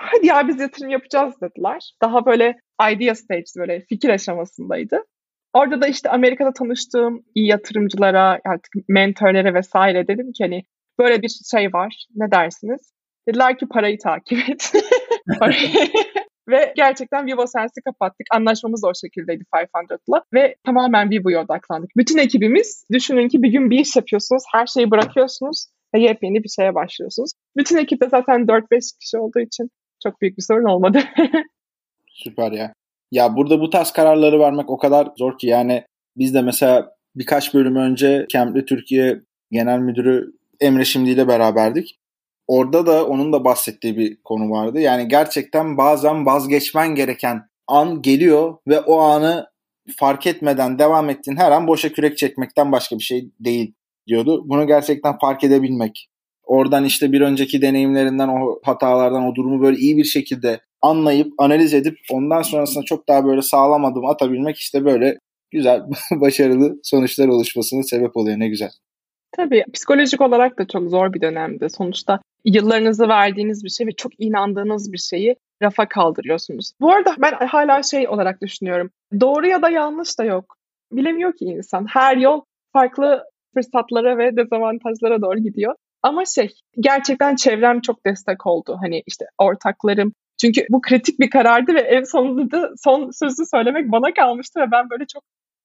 [0.00, 1.92] hadi ya biz yatırım yapacağız dediler.
[2.02, 2.54] Daha böyle
[2.92, 5.04] idea stage böyle fikir aşamasındaydı.
[5.52, 10.62] Orada da işte Amerika'da tanıştığım iyi yatırımcılara, artık mentörlere vesaire dedim ki hani
[10.98, 12.92] böyle bir şey var ne dersiniz?
[13.28, 14.72] Dediler ki parayı takip et.
[16.48, 18.26] Ve gerçekten Vivo Sense'i kapattık.
[18.32, 20.24] Anlaşmamız da o şekildeydi 500'la.
[20.34, 21.90] Ve tamamen Vivo'ya odaklandık.
[21.96, 24.42] Bütün ekibimiz düşünün ki bir gün bir iş yapıyorsunuz.
[24.52, 27.30] Her şeyi bırakıyorsunuz ve yepyeni bir şeye başlıyorsunuz.
[27.56, 29.70] Bütün ekipte zaten 4-5 kişi olduğu için
[30.02, 31.00] çok büyük bir sorun olmadı.
[32.12, 32.72] Süper ya.
[33.12, 35.84] Ya burada bu tarz kararları vermek o kadar zor ki yani
[36.16, 41.98] biz de mesela birkaç bölüm önce Kempli Türkiye Genel Müdürü Emre Şimdi ile beraberdik.
[42.46, 44.80] Orada da onun da bahsettiği bir konu vardı.
[44.80, 49.46] Yani gerçekten bazen vazgeçmen gereken an geliyor ve o anı
[49.96, 53.74] fark etmeden devam ettiğin her an boşa kürek çekmekten başka bir şey değil
[54.06, 54.42] diyordu.
[54.48, 56.08] Bunu gerçekten fark edebilmek.
[56.48, 61.74] Oradan işte bir önceki deneyimlerinden o hatalardan o durumu böyle iyi bir şekilde anlayıp analiz
[61.74, 65.18] edip ondan sonrasında çok daha böyle sağlam adım atabilmek işte böyle
[65.50, 68.70] güzel başarılı sonuçlar oluşmasına sebep oluyor ne güzel.
[69.36, 71.68] Tabii psikolojik olarak da çok zor bir dönemde.
[71.68, 76.72] Sonuçta yıllarınızı verdiğiniz bir şey ve çok inandığınız bir şeyi rafa kaldırıyorsunuz.
[76.80, 78.90] Bu arada ben hala şey olarak düşünüyorum.
[79.20, 80.56] Doğru ya da yanlış da yok.
[80.92, 81.86] Bilemiyor ki insan.
[81.86, 82.40] Her yol
[82.72, 85.74] farklı fırsatlara ve dezavantajlara doğru gidiyor.
[86.02, 86.48] Ama şey
[86.80, 88.78] gerçekten çevrem çok destek oldu.
[88.82, 90.12] Hani işte ortaklarım.
[90.40, 94.90] Çünkü bu kritik bir karardı ve en sonunda son sözü söylemek bana kalmıştı ve ben
[94.90, 95.22] böyle çok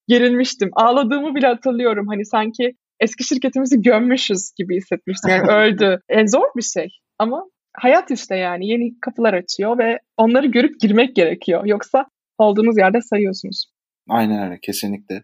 [0.08, 0.70] gerilmiştim.
[0.74, 2.08] Ağladığımı bile hatırlıyorum.
[2.08, 5.30] Hani sanki eski şirketimizi gömmüşüz gibi hissetmiştim.
[5.30, 6.00] Yani öldü.
[6.10, 6.88] En zor bir şey
[7.20, 11.66] ama hayat işte yani yeni kapılar açıyor ve onları görüp girmek gerekiyor.
[11.66, 12.06] Yoksa
[12.38, 13.66] olduğunuz yerde sayıyorsunuz.
[14.10, 15.24] Aynen öyle kesinlikle.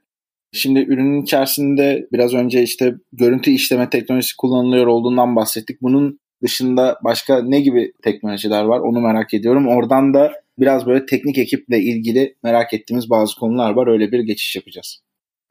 [0.52, 5.82] Şimdi ürünün içerisinde biraz önce işte görüntü işleme teknolojisi kullanılıyor olduğundan bahsettik.
[5.82, 9.68] Bunun dışında başka ne gibi teknolojiler var onu merak ediyorum.
[9.68, 13.88] Oradan da biraz böyle teknik ekiple ilgili merak ettiğimiz bazı konular var.
[13.88, 15.00] Öyle bir geçiş yapacağız.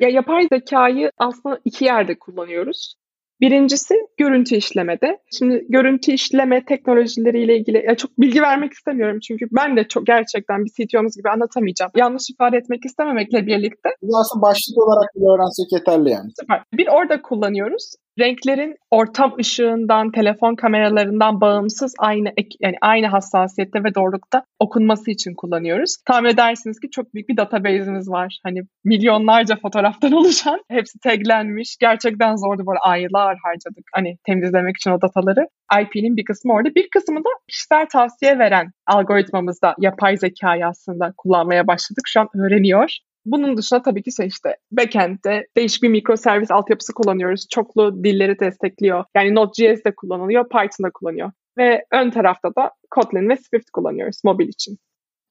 [0.00, 2.94] Ya yapay zekayı aslında iki yerde kullanıyoruz.
[3.40, 5.18] Birincisi görüntü işlemede.
[5.38, 10.64] Şimdi görüntü işleme teknolojileriyle ilgili ya çok bilgi vermek istemiyorum çünkü ben de çok gerçekten
[10.64, 11.92] bir CTO'muz gibi anlatamayacağım.
[11.96, 13.88] Yanlış ifade etmek istememekle birlikte.
[14.20, 16.30] Aslında başlık olarak bile öğrensek yeterli yani.
[16.40, 16.62] Süper.
[16.72, 22.28] Bir orada kullanıyoruz renklerin ortam ışığından, telefon kameralarından bağımsız aynı
[22.60, 25.96] yani aynı hassasiyette ve doğrulukta okunması için kullanıyoruz.
[26.06, 28.38] Tahmin edersiniz ki çok büyük bir database'imiz var.
[28.44, 31.76] Hani milyonlarca fotoğraftan oluşan, hepsi taglenmiş.
[31.80, 35.48] Gerçekten zordu böyle aylar harcadık hani temizlemek için o dataları.
[35.82, 36.74] IP'nin bir kısmı orada.
[36.74, 42.04] Bir kısmı da kişisel tavsiye veren algoritmamızda yapay zekayı aslında kullanmaya başladık.
[42.06, 42.98] Şu an öğreniyor.
[43.32, 47.46] Bunun dışında tabii ki şey işte backend'de değişik bir mikroservis altyapısı kullanıyoruz.
[47.50, 49.04] Çoklu dilleri destekliyor.
[49.16, 51.32] Yani Node.js de kullanılıyor, Python da kullanıyor.
[51.58, 54.78] Ve ön tarafta da Kotlin ve Swift kullanıyoruz mobil için.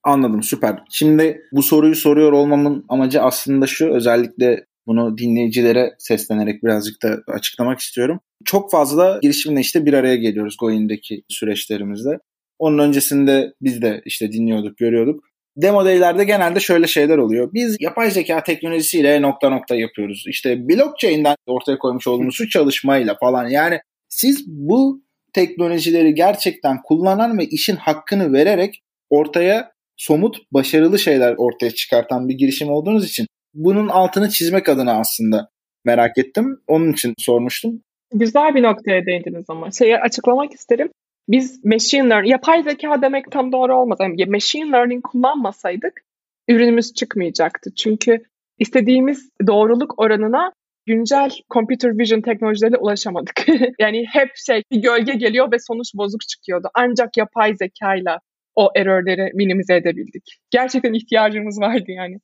[0.04, 0.82] Anladım süper.
[0.90, 7.78] Şimdi bu soruyu soruyor olmamın amacı aslında şu özellikle bunu dinleyicilere seslenerek birazcık da açıklamak
[7.78, 8.20] istiyorum.
[8.44, 12.18] Çok fazla girişimle işte bir araya geliyoruz Goin'deki süreçlerimizde.
[12.58, 15.27] Onun öncesinde biz de işte dinliyorduk, görüyorduk
[15.62, 17.50] demo daylerde genelde şöyle şeyler oluyor.
[17.52, 20.24] Biz yapay zeka teknolojisiyle nokta nokta yapıyoruz.
[20.28, 23.48] İşte blockchain'den ortaya koymuş olduğumuz şu çalışmayla falan.
[23.48, 31.70] Yani siz bu teknolojileri gerçekten kullanan ve işin hakkını vererek ortaya somut, başarılı şeyler ortaya
[31.70, 35.48] çıkartan bir girişim olduğunuz için bunun altını çizmek adına aslında
[35.84, 36.60] merak ettim.
[36.66, 37.82] Onun için sormuştum.
[38.12, 39.70] Güzel bir noktaya değindiniz ama.
[39.70, 40.88] Şeyi açıklamak isterim
[41.28, 43.98] biz machine learning, yapay zeka demek tam doğru olmaz.
[44.00, 46.02] Yani machine learning kullanmasaydık
[46.48, 47.74] ürünümüz çıkmayacaktı.
[47.74, 48.22] Çünkü
[48.58, 50.52] istediğimiz doğruluk oranına
[50.86, 53.46] güncel computer vision teknolojileriyle ulaşamadık.
[53.78, 56.68] yani hep şey bir gölge geliyor ve sonuç bozuk çıkıyordu.
[56.74, 58.18] Ancak yapay zekayla
[58.54, 60.38] o errorleri minimize edebildik.
[60.50, 62.18] Gerçekten ihtiyacımız vardı yani.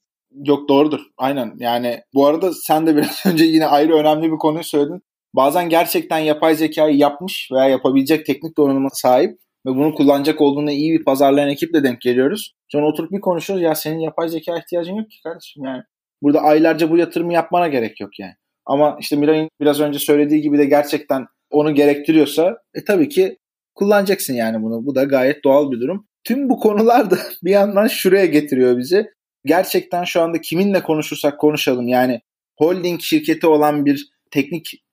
[0.46, 1.00] Yok doğrudur.
[1.18, 1.52] Aynen.
[1.58, 5.00] Yani bu arada sen de biraz önce yine ayrı önemli bir konuyu söyledin
[5.36, 10.98] bazen gerçekten yapay zekayı yapmış veya yapabilecek teknik donanıma sahip ve bunu kullanacak olduğunda iyi
[10.98, 12.54] bir pazarlayan ekiple denk geliyoruz.
[12.68, 13.62] Sonra oturup bir konuşuyoruz.
[13.62, 15.82] Ya senin yapay zeka ihtiyacın yok ki kardeşim yani.
[16.22, 18.34] Burada aylarca bu yatırımı yapmana gerek yok yani.
[18.66, 23.38] Ama işte Miray'ın biraz önce söylediği gibi de gerçekten onu gerektiriyorsa e tabii ki
[23.74, 24.86] kullanacaksın yani bunu.
[24.86, 26.06] Bu da gayet doğal bir durum.
[26.24, 29.06] Tüm bu konular da bir yandan şuraya getiriyor bizi.
[29.44, 32.20] Gerçekten şu anda kiminle konuşursak konuşalım yani
[32.58, 34.83] holding şirketi olan bir teknik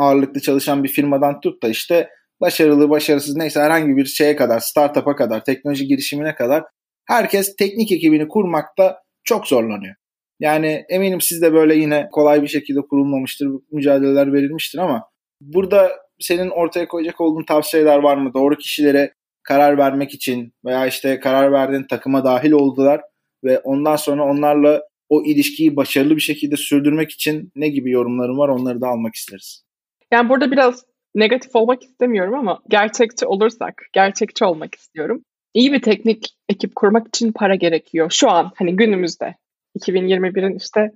[0.00, 2.08] ağırlıklı çalışan bir firmadan tut da işte
[2.40, 6.64] başarılı başarısız neyse herhangi bir şeye kadar startup'a kadar teknoloji girişimine kadar
[7.06, 9.94] herkes teknik ekibini kurmakta çok zorlanıyor.
[10.40, 15.08] Yani eminim siz de böyle yine kolay bir şekilde kurulmamıştır, mücadeleler verilmiştir ama
[15.40, 18.34] burada senin ortaya koyacak olduğun tavsiyeler var mı?
[18.34, 23.00] Doğru kişilere karar vermek için veya işte karar verdiğin takıma dahil oldular
[23.44, 28.48] ve ondan sonra onlarla o ilişkiyi başarılı bir şekilde sürdürmek için ne gibi yorumlarım var
[28.48, 29.64] onları da almak isteriz.
[30.12, 35.22] Yani burada biraz negatif olmak istemiyorum ama gerçekçi olursak, gerçekçi olmak istiyorum.
[35.54, 38.10] İyi bir teknik ekip kurmak için para gerekiyor.
[38.10, 39.34] Şu an hani günümüzde
[39.78, 40.90] 2021'in işte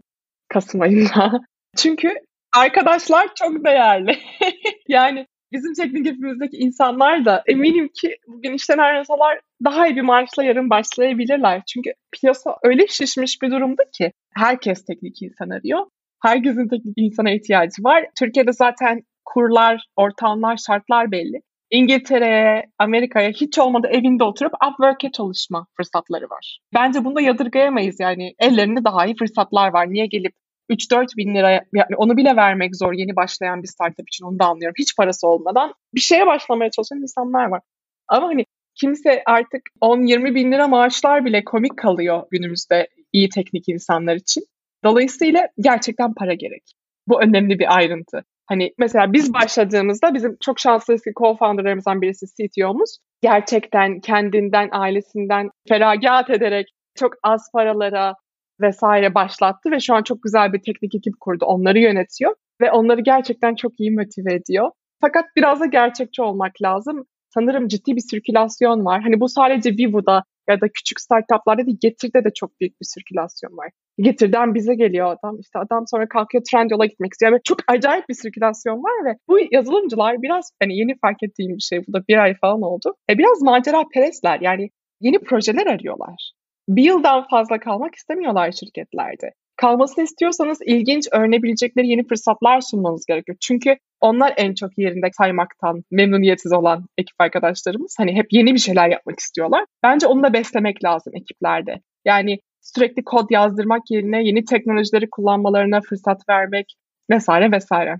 [0.48, 1.40] Kasım ayında.
[1.76, 2.14] Çünkü
[2.56, 4.18] arkadaşlar çok değerli.
[4.88, 10.44] yani bizim teknik ekibimizdeki insanlar da eminim ki bugün işten ayrılsalar daha iyi bir maaşla
[10.44, 11.62] yarın başlayabilirler.
[11.66, 15.86] Çünkü piyasa öyle şişmiş bir durumda ki herkes teknik insan arıyor.
[16.24, 18.06] Herkesin teknik insana ihtiyacı var.
[18.18, 21.40] Türkiye'de zaten kurlar, ortamlar, şartlar belli.
[21.70, 26.58] İngiltere'ye, Amerika'ya hiç olmadı evinde oturup Upwork'e çalışma fırsatları var.
[26.74, 28.34] Bence bunu da yadırgayamayız yani.
[28.38, 29.90] Ellerinde daha iyi fırsatlar var.
[29.90, 30.32] Niye gelip
[30.70, 34.46] 3-4 bin lira yani onu bile vermek zor yeni başlayan bir startup için onu da
[34.46, 34.74] anlıyorum.
[34.78, 37.60] Hiç parası olmadan bir şeye başlamaya çalışan insanlar var.
[38.08, 38.44] Ama hani
[38.80, 44.44] kimse artık 10-20 bin lira maaşlar bile komik kalıyor günümüzde iyi teknik insanlar için.
[44.84, 46.62] Dolayısıyla gerçekten para gerek.
[47.08, 48.24] Bu önemli bir ayrıntı.
[48.46, 56.30] Hani mesela biz başladığımızda bizim çok şanslıyız ki co-founderlarımızdan birisi CTO'muz gerçekten kendinden, ailesinden feragat
[56.30, 58.14] ederek çok az paralara
[58.60, 61.44] vesaire başlattı ve şu an çok güzel bir teknik ekip kurdu.
[61.44, 64.70] Onları yönetiyor ve onları gerçekten çok iyi motive ediyor.
[65.00, 67.04] Fakat biraz da gerçekçi olmak lazım.
[67.34, 69.02] Sanırım ciddi bir sirkülasyon var.
[69.02, 73.56] Hani bu sadece Vivo'da ya da küçük startuplarda değil Getir'de de çok büyük bir sirkülasyon
[73.56, 73.70] var.
[73.98, 75.40] Getir'den bize geliyor adam.
[75.40, 77.32] İşte adam sonra kalkıyor Trendyol'a gitmek istiyor.
[77.32, 81.60] Yani çok acayip bir sirkülasyon var ve bu yazılımcılar biraz hani yeni fark ettiğim bir
[81.60, 81.80] şey.
[81.88, 82.94] Bu da bir ay falan oldu.
[83.10, 84.38] E biraz macera perestler.
[84.40, 86.32] Yani yeni projeler arıyorlar.
[86.68, 89.30] Bir yıldan fazla kalmak istemiyorlar şirketlerde.
[89.56, 93.36] Kalmasını istiyorsanız ilginç, öğrenebilecekleri yeni fırsatlar sunmanız gerekiyor.
[93.40, 97.94] Çünkü onlar en çok yerinde saymaktan memnuniyetsiz olan ekip arkadaşlarımız.
[97.98, 99.64] Hani hep yeni bir şeyler yapmak istiyorlar.
[99.82, 101.80] Bence onu da beslemek lazım ekiplerde.
[102.04, 106.66] Yani sürekli kod yazdırmak yerine yeni teknolojileri kullanmalarına fırsat vermek
[107.10, 107.96] vesaire vesaire.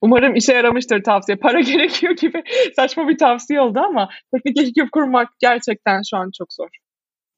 [0.00, 1.36] Umarım işe yaramıştır tavsiye.
[1.36, 2.42] Para gerekiyor gibi
[2.76, 6.68] saçma bir tavsiye oldu ama teknik ekip kurmak gerçekten şu an çok zor.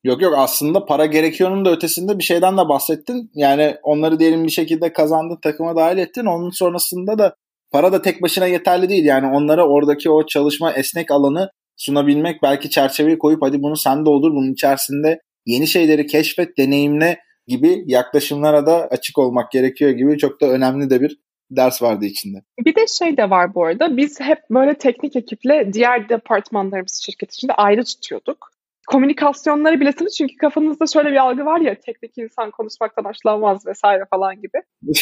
[0.04, 3.30] Yok yok aslında para gerekiyor'nun da ötesinde bir şeyden de bahsettin.
[3.34, 6.26] Yani onları diyelim bir şekilde kazandın takıma dahil ettin.
[6.26, 7.34] Onun sonrasında da
[7.70, 9.04] para da tek başına yeterli değil.
[9.04, 14.10] Yani onlara oradaki o çalışma esnek alanı sunabilmek belki çerçeveyi koyup hadi bunu sen de
[14.10, 20.40] olur bunun içerisinde yeni şeyleri keşfet, deneyimle gibi yaklaşımlara da açık olmak gerekiyor gibi çok
[20.40, 21.18] da önemli de bir
[21.50, 22.38] ders vardı içinde.
[22.64, 23.96] Bir de şey de var bu arada.
[23.96, 28.57] Biz hep böyle teknik ekiple diğer departmanlarımız şirket içinde ayrı tutuyorduk.
[28.88, 34.34] Komünikasyonları bilesiniz çünkü kafanızda şöyle bir algı var ya teknik insan konuşmaktan hoşlanmaz vesaire falan
[34.42, 34.58] gibi.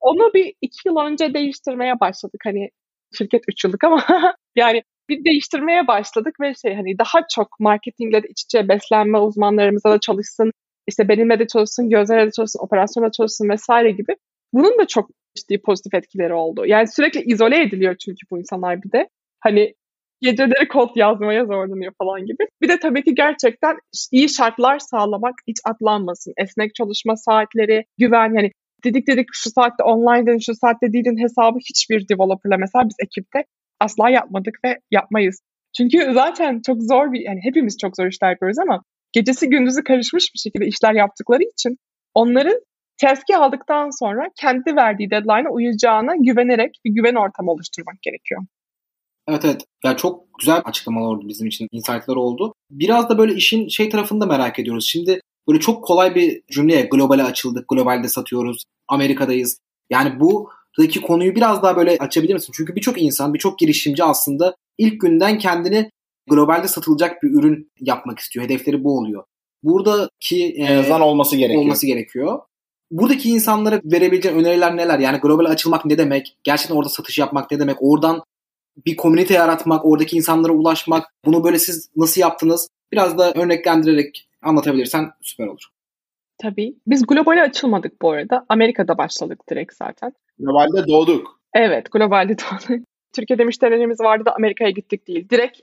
[0.00, 2.40] Onu bir iki yıl önce değiştirmeye başladık.
[2.44, 2.70] Hani
[3.14, 4.04] şirket üç yıllık ama
[4.56, 9.90] yani bir değiştirmeye başladık ve şey hani daha çok marketingle de iç içe beslenme uzmanlarımıza
[9.90, 10.52] da çalışsın,
[10.86, 14.16] işte benimle de çalışsın, gözlerle de çalışsın, operasyonla çalışsın vesaire gibi.
[14.52, 16.66] Bunun da çok ciddi pozitif etkileri oldu.
[16.66, 19.08] Yani sürekli izole ediliyor çünkü bu insanlar bir de.
[19.40, 19.74] Hani
[20.20, 22.46] geceleri kod yazmaya zorlanıyor falan gibi.
[22.62, 23.76] Bir de tabii ki gerçekten
[24.12, 26.32] iyi şartlar sağlamak hiç atlanmasın.
[26.36, 28.50] Esnek çalışma saatleri, güven yani
[28.84, 33.44] dedik dedik şu saatte online'dın şu saatte değildin hesabı hiçbir developerla mesela biz ekipte
[33.80, 35.40] asla yapmadık ve yapmayız.
[35.76, 40.24] Çünkü zaten çok zor bir yani hepimiz çok zor işler yapıyoruz ama gecesi gündüzü karışmış
[40.34, 41.76] bir şekilde işler yaptıkları için
[42.14, 42.60] onların
[43.00, 48.42] tezki aldıktan sonra kendi verdiği deadline'a uyacağına güvenerek bir güven ortamı oluşturmak gerekiyor.
[49.28, 49.64] Evet evet.
[49.84, 51.68] Ya çok güzel açıklamalar oldu bizim için.
[51.72, 52.54] Insight'lar oldu.
[52.70, 54.86] Biraz da böyle işin şey tarafını da merak ediyoruz.
[54.86, 57.68] Şimdi böyle çok kolay bir cümleye globale açıldık.
[57.68, 58.64] Globalde satıyoruz.
[58.88, 59.58] Amerika'dayız.
[59.90, 62.52] Yani bu buradaki konuyu biraz daha böyle açabilir misin?
[62.56, 65.90] Çünkü birçok insan, birçok girişimci aslında ilk günden kendini
[66.30, 68.44] globalde satılacak bir ürün yapmak istiyor.
[68.44, 69.24] Hedefleri bu oluyor.
[69.62, 71.62] Buradaki en azından olması gerekiyor.
[71.62, 72.40] Olması gerekiyor.
[72.90, 74.98] Buradaki insanlara verebileceğin öneriler neler?
[74.98, 76.36] Yani globale açılmak ne demek?
[76.44, 77.76] Gerçekten orada satış yapmak ne demek?
[77.80, 78.22] Oradan
[78.86, 82.68] bir komünite yaratmak, oradaki insanlara ulaşmak, bunu böyle siz nasıl yaptınız?
[82.92, 85.64] Biraz da örneklendirerek anlatabilirsen süper olur.
[86.38, 86.74] Tabii.
[86.86, 88.46] Biz globale açılmadık bu arada.
[88.48, 90.12] Amerika'da başladık direkt zaten.
[90.38, 91.40] Globalde doğduk.
[91.54, 92.86] Evet, globalde doğduk.
[93.14, 95.28] Türkiye'de müşterilerimiz vardı da Amerika'ya gittik değil.
[95.28, 95.60] Direkt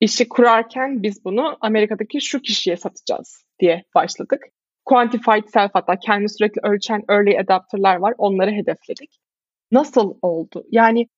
[0.00, 4.46] işi kurarken biz bunu Amerika'daki şu kişiye satacağız diye başladık.
[4.84, 8.14] Quantified self hatta kendi sürekli ölçen early adapter'lar var.
[8.18, 9.20] Onları hedefledik.
[9.72, 10.64] Nasıl oldu?
[10.70, 11.08] Yani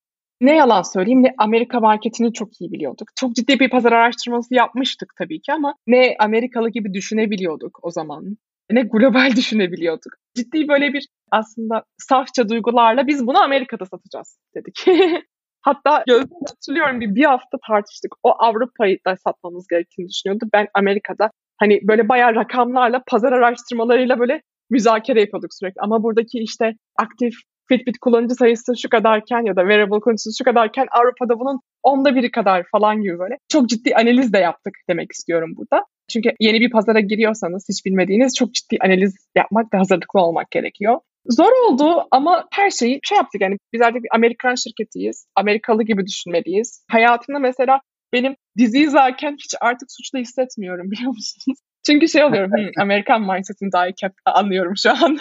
[0.41, 3.07] ne yalan söyleyeyim ne Amerika marketini çok iyi biliyorduk.
[3.15, 8.37] Çok ciddi bir pazar araştırması yapmıştık tabii ki ama ne Amerikalı gibi düşünebiliyorduk o zaman.
[8.71, 10.13] Ne global düşünebiliyorduk.
[10.35, 14.85] Ciddi böyle bir aslında safça duygularla biz bunu Amerika'da satacağız dedik.
[15.61, 18.15] Hatta gözümde hatırlıyorum bir, bir hafta tartıştık.
[18.23, 20.45] O Avrupa'yı da satmamız gerektiğini düşünüyordu.
[20.53, 25.79] Ben Amerika'da hani böyle bayağı rakamlarla, pazar araştırmalarıyla böyle müzakere yapıyorduk sürekli.
[25.81, 27.33] Ama buradaki işte aktif
[27.67, 32.31] Fitbit kullanıcı sayısı şu kadarken ya da wearable kullanıcısı şu kadarken Avrupa'da bunun onda biri
[32.31, 33.37] kadar falan gibi böyle.
[33.51, 35.85] Çok ciddi analiz de yaptık demek istiyorum burada.
[36.11, 40.99] Çünkü yeni bir pazara giriyorsanız hiç bilmediğiniz çok ciddi analiz yapmak ve hazırlıklı olmak gerekiyor.
[41.29, 45.27] Zor oldu ama her şeyi şey yaptık yani biz artık bir Amerikan şirketiyiz.
[45.35, 46.85] Amerikalı gibi düşünmeliyiz.
[46.91, 47.79] Hayatımda mesela
[48.13, 51.57] benim dizi izlerken hiç artık suçlu hissetmiyorum biliyor musunuz?
[51.85, 53.93] Çünkü şey oluyorum, hmm, Amerikan mindset'ini daha iyi
[54.25, 55.17] anlıyorum şu an.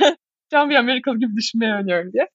[0.52, 2.28] An bir Amerikalı gibi düşünmeyi öğreniyorum diye.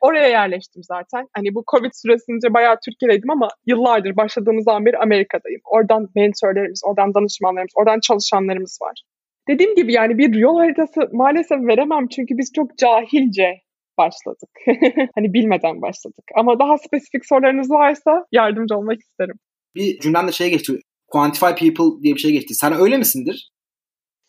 [0.00, 1.28] Oraya yerleştim zaten.
[1.32, 5.60] Hani bu Covid süresince bayağı Türkiye'deydim ama yıllardır başladığımızdan beri Amerika'dayım.
[5.64, 9.02] Oradan mentorlarımız, oradan danışmanlarımız, oradan çalışanlarımız var.
[9.48, 13.60] Dediğim gibi yani bir yol haritası maalesef veremem çünkü biz çok cahilce
[13.98, 14.50] başladık.
[15.14, 16.24] hani bilmeden başladık.
[16.34, 19.36] Ama daha spesifik sorularınız varsa yardımcı olmak isterim.
[19.74, 20.72] Bir cümlemde şey geçti.
[21.06, 22.54] Quantify people diye bir şey geçti.
[22.54, 23.50] Sen öyle misindir?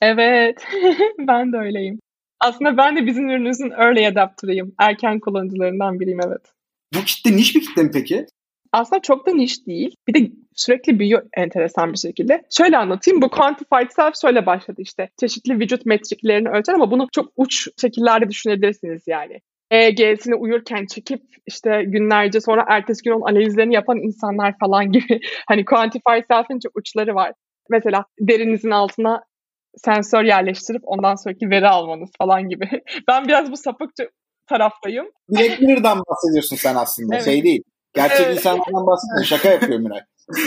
[0.01, 0.65] Evet.
[1.19, 1.99] ben de öyleyim.
[2.39, 4.73] Aslında ben de bizim ürünümüzün early adapter'ıyım.
[4.79, 6.41] Erken kullanıcılarından biriyim evet.
[6.95, 8.25] Bu kitle niş bir kitle mi peki?
[8.71, 9.95] Aslında çok da niş değil.
[10.07, 12.43] Bir de sürekli büyüyor enteresan bir şekilde.
[12.57, 13.21] Şöyle anlatayım.
[13.21, 15.09] Bu quantified self şöyle başladı işte.
[15.19, 19.41] Çeşitli vücut metriklerini ölçer ama bunu çok uç şekillerde düşünebilirsiniz yani.
[19.71, 25.19] EEG'sini uyurken çekip işte günlerce sonra ertesi gün onun analizlerini yapan insanlar falan gibi.
[25.47, 27.33] hani quantified self'in çok uçları var.
[27.69, 29.23] Mesela derinizin altına
[29.77, 32.69] sensör yerleştirip ondan sonraki veri almanız falan gibi.
[33.07, 34.03] Ben biraz bu sapıkça
[34.47, 35.05] taraftayım.
[35.29, 37.15] Black Mirror'dan bahsediyorsun sen aslında.
[37.15, 37.25] Evet.
[37.25, 37.63] Şey değil.
[37.93, 38.37] Gerçek evet.
[38.37, 39.35] insanlardan bahsediyorsun.
[39.35, 39.99] Şaka yapıyor Miray.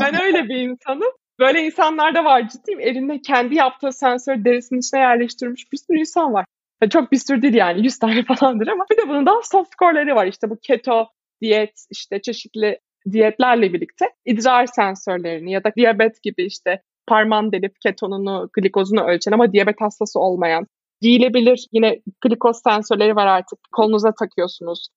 [0.00, 1.12] ben öyle bir insanım.
[1.38, 2.80] Böyle insanlar da var ciddiyim.
[2.80, 6.44] Elinde kendi yaptığı sensör derisinin içine yerleştirmiş bir sürü insan var.
[6.82, 9.78] Yani çok bir sürü değil yani 100 tane falandır ama bir de bunun daha soft
[9.78, 10.26] core'ları var.
[10.26, 11.06] İşte bu keto,
[11.40, 12.78] diyet, işte çeşitli
[13.12, 19.52] diyetlerle birlikte idrar sensörlerini ya da diyabet gibi işte parmağını delip ketonunu, glikozunu ölçen ama
[19.52, 20.66] diyabet hastası olmayan,
[21.00, 23.58] giyilebilir yine glikoz sensörleri var artık.
[23.72, 24.88] Kolunuza takıyorsunuz.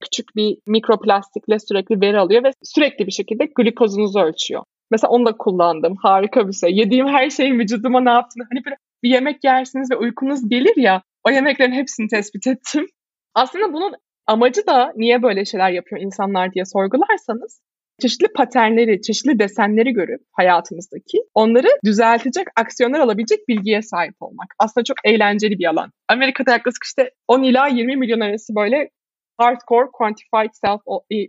[0.00, 4.62] Küçük bir mikroplastikle sürekli veri alıyor ve sürekli bir şekilde glikozunuzu ölçüyor.
[4.90, 5.96] Mesela onu da kullandım.
[6.02, 6.76] Harika bir şey.
[6.76, 8.44] Yediğim her şeyin vücuduma ne yaptığını.
[8.52, 11.02] Hani böyle bir yemek yersiniz ve uykunuz gelir ya.
[11.26, 12.86] O yemeklerin hepsini tespit ettim.
[13.34, 13.94] Aslında bunun
[14.26, 17.60] amacı da niye böyle şeyler yapıyor insanlar diye sorgularsanız
[18.02, 24.54] çeşitli paternleri, çeşitli desenleri görüp hayatımızdaki onları düzeltecek aksiyonlar alabilecek bilgiye sahip olmak.
[24.58, 25.90] Aslında çok eğlenceli bir alan.
[26.08, 28.90] Amerika'da yaklaşık işte 10 ila 20 milyon arası böyle
[29.38, 30.80] hardcore quantified self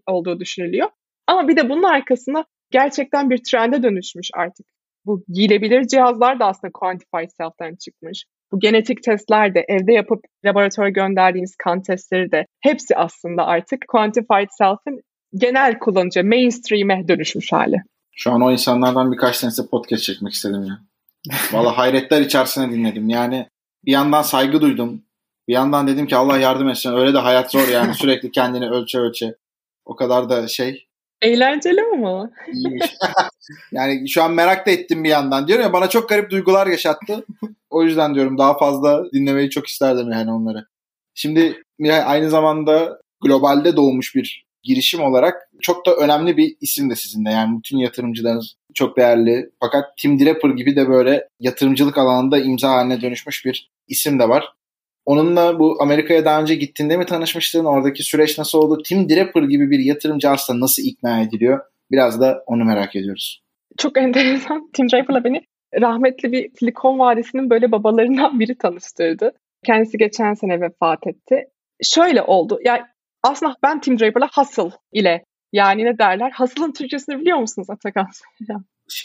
[0.07, 0.89] olduğu düşünülüyor.
[1.27, 4.65] Ama bir de bunun arkasında gerçekten bir trende dönüşmüş artık.
[5.05, 8.25] Bu giyilebilir cihazlar da aslında quantified self'ten çıkmış.
[8.51, 14.47] Bu genetik testler de evde yapıp laboratuvara gönderdiğiniz kan testleri de hepsi aslında artık quantified
[14.49, 15.01] self'in
[15.35, 17.83] genel kullanıcı, mainstream'e dönüşmüş hali.
[18.15, 20.79] Şu an o insanlardan birkaç tanesi podcast çekmek istedim ya.
[21.51, 23.09] Valla hayretler içerisine dinledim.
[23.09, 23.47] Yani
[23.85, 25.03] bir yandan saygı duydum.
[25.47, 26.93] Bir yandan dedim ki Allah yardım etsin.
[26.93, 27.93] Öyle de hayat zor yani.
[27.99, 29.35] Sürekli kendini ölçe ölçe.
[29.85, 30.87] O kadar da şey.
[31.21, 32.29] Eğlenceli ama.
[33.71, 35.47] Yani şu an merak da ettim bir yandan.
[35.47, 37.25] Diyorum ya bana çok garip duygular yaşattı.
[37.69, 40.65] O yüzden diyorum daha fazla dinlemeyi çok isterdim yani onları.
[41.13, 46.95] Şimdi Miray aynı zamanda globalde doğmuş bir girişim olarak çok da önemli bir isim de
[46.95, 47.29] sizin de.
[47.29, 49.49] Yani bütün yatırımcılarınız çok değerli.
[49.59, 54.53] Fakat Tim Draper gibi de böyle yatırımcılık alanında imza haline dönüşmüş bir isim de var.
[55.05, 57.65] Onunla bu Amerika'ya daha önce gittiğinde mi tanışmıştın?
[57.65, 58.81] Oradaki süreç nasıl oldu?
[58.85, 61.59] Tim Draper gibi bir yatırımcı aslında nasıl ikna ediliyor?
[61.91, 63.43] Biraz da onu merak ediyoruz.
[63.77, 64.69] Çok enteresan.
[64.73, 65.41] Tim Draper'la beni
[65.81, 69.31] rahmetli bir Silikon Vadisi'nin böyle babalarından biri tanıştırdı.
[69.65, 71.45] Kendisi geçen sene vefat etti.
[71.83, 72.59] Şöyle oldu.
[72.65, 72.81] Yani
[73.23, 76.31] aslında ben Tim Draper'la Hustle ile yani ne derler?
[76.37, 78.07] Hustle'ın Türkçesini biliyor musunuz Atakan?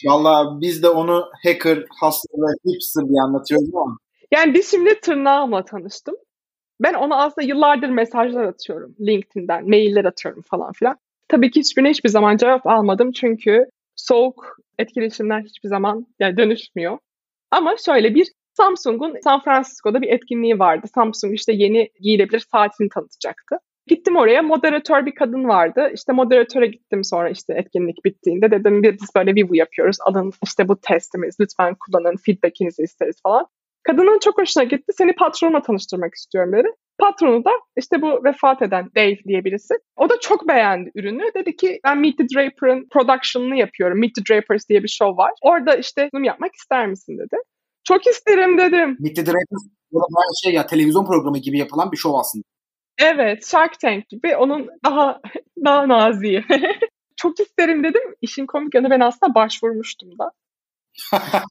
[0.07, 3.97] Valla biz de onu hacker, hustle ve hipster diye anlatıyoruz ama.
[4.33, 6.15] Yani biz şimdi tırnağımla tanıştım.
[6.81, 8.95] Ben ona aslında yıllardır mesajlar atıyorum.
[9.01, 10.97] LinkedIn'den, mailler atıyorum falan filan.
[11.29, 13.65] Tabii ki hiçbirine hiçbir zaman cevap almadım çünkü
[13.97, 16.99] soğuk etkileşimler hiçbir zaman yani dönüşmüyor.
[17.51, 20.87] Ama şöyle bir Samsung'un San Francisco'da bir etkinliği vardı.
[20.95, 23.57] Samsung işte yeni giyilebilir saatini tanıtacaktı.
[23.87, 25.91] Gittim oraya moderatör bir kadın vardı.
[25.95, 29.97] İşte moderatöre gittim sonra işte etkinlik bittiğinde dedim biz böyle Vivo yapıyoruz.
[30.07, 33.47] Alın işte bu testimiz lütfen kullanın feedbackinizi isteriz falan.
[33.83, 34.93] Kadının çok hoşuna gitti.
[34.99, 36.69] Seni patronla tanıştırmak istiyorum dedi.
[36.99, 39.75] Patronu da işte bu vefat eden Dave diye birisi.
[39.97, 41.23] O da çok beğendi ürünü.
[41.37, 44.01] Dedi ki ben Meet the Draper'ın production'ını yapıyorum.
[44.01, 45.33] Meet the Drapers diye bir show var.
[45.43, 47.37] Orada işte sunum yapmak ister misin dedi.
[47.85, 48.97] Çok isterim dedim.
[49.01, 49.63] Meet the Drapers
[49.93, 52.45] böyle şey ya televizyon programı gibi yapılan bir show aslında.
[53.03, 55.21] Evet, Shark Tank gibi onun daha
[55.65, 56.45] daha naziği.
[57.17, 58.03] Çok isterim dedim.
[58.21, 60.31] İşin komik yanı ben aslında başvurmuştum da.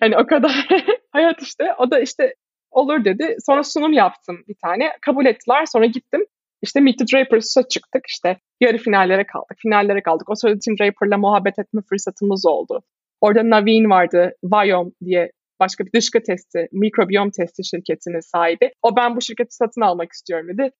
[0.00, 0.68] hani o kadar
[1.10, 1.64] hayat işte.
[1.78, 2.34] O da işte
[2.70, 3.36] olur dedi.
[3.46, 4.92] Sonra sunum yaptım bir tane.
[5.00, 5.66] Kabul ettiler.
[5.66, 6.26] Sonra gittim.
[6.62, 8.06] İşte Meet the Drapers'a çıktık.
[8.08, 9.58] İşte yarı finallere kaldık.
[9.58, 10.30] Finallere kaldık.
[10.30, 12.82] O sırada Tim Draper'la muhabbet etme fırsatımız oldu.
[13.20, 14.32] Orada Naveen vardı.
[14.44, 15.32] Viome diye
[15.64, 18.66] başka bir dışkı testi, mikrobiyom testi şirketinin sahibi.
[18.82, 20.70] O ben bu şirketi satın almak istiyorum dedi.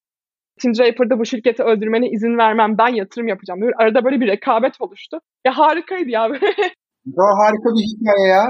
[0.61, 3.61] Tim Draper'da bu şirketi öldürmene izin vermem ben yatırım yapacağım.
[3.61, 5.19] Böyle arada böyle bir rekabet oluştu.
[5.47, 6.23] Ya harikaydı ya.
[7.19, 8.45] ya harika bir hikaye ya.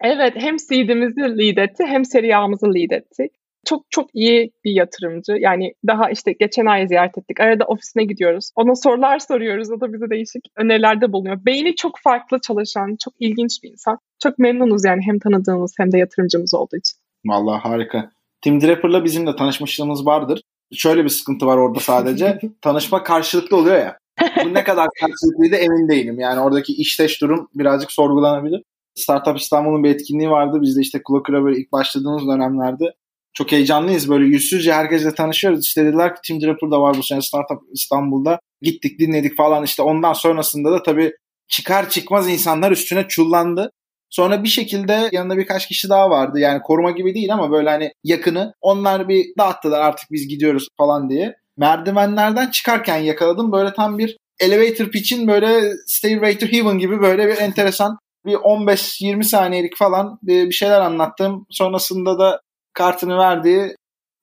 [0.00, 3.28] Evet hem seed'imizi lead etti hem seriyamızı lead etti.
[3.64, 5.32] Çok çok iyi bir yatırımcı.
[5.32, 7.40] Yani daha işte geçen ay ziyaret ettik.
[7.40, 8.50] Arada ofisine gidiyoruz.
[8.56, 9.70] Ona sorular soruyoruz.
[9.70, 11.44] O da bize değişik önerilerde bulunuyor.
[11.46, 13.98] Beyni çok farklı çalışan, çok ilginç bir insan.
[14.22, 16.98] Çok memnunuz yani hem tanıdığımız hem de yatırımcımız olduğu için.
[17.26, 18.10] Vallahi harika.
[18.40, 20.42] Tim Draper'la bizim de tanışmışlığımız vardır.
[20.74, 22.40] Şöyle bir sıkıntı var orada sadece.
[22.60, 23.98] Tanışma karşılıklı oluyor ya.
[24.44, 26.20] Bu ne kadar karşılıklıydı emin değilim.
[26.20, 28.62] Yani oradaki işteş durum birazcık sorgulanabilir.
[28.94, 30.58] Startup İstanbul'un bir etkinliği vardı.
[30.62, 32.94] Biz de işte Clocker'a böyle ilk başladığımız dönemlerde
[33.34, 34.08] çok heyecanlıyız.
[34.08, 35.66] Böyle yüzsüzce herkesle tanışıyoruz.
[35.66, 38.40] İşte dediler ki Tim Draper da var bu sene Startup İstanbul'da.
[38.62, 41.12] Gittik dinledik falan işte ondan sonrasında da tabii
[41.48, 43.70] çıkar çıkmaz insanlar üstüne çullandı.
[44.10, 46.38] Sonra bir şekilde yanında birkaç kişi daha vardı.
[46.38, 48.54] Yani koruma gibi değil ama böyle hani yakını.
[48.60, 51.36] Onlar bir dağıttılar artık biz gidiyoruz falan diye.
[51.56, 53.52] Merdivenlerden çıkarken yakaladım.
[53.52, 59.22] Böyle tam bir elevator pitch'in böyle Stairway to Heaven gibi böyle bir enteresan bir 15-20
[59.22, 61.46] saniyelik falan bir şeyler anlattım.
[61.50, 62.40] Sonrasında da
[62.74, 63.76] kartını verdiği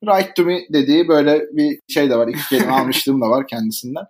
[0.04, 2.28] right to me dediği böyle bir şey de var.
[2.28, 4.06] İki kelime almışlığım da var kendisinden.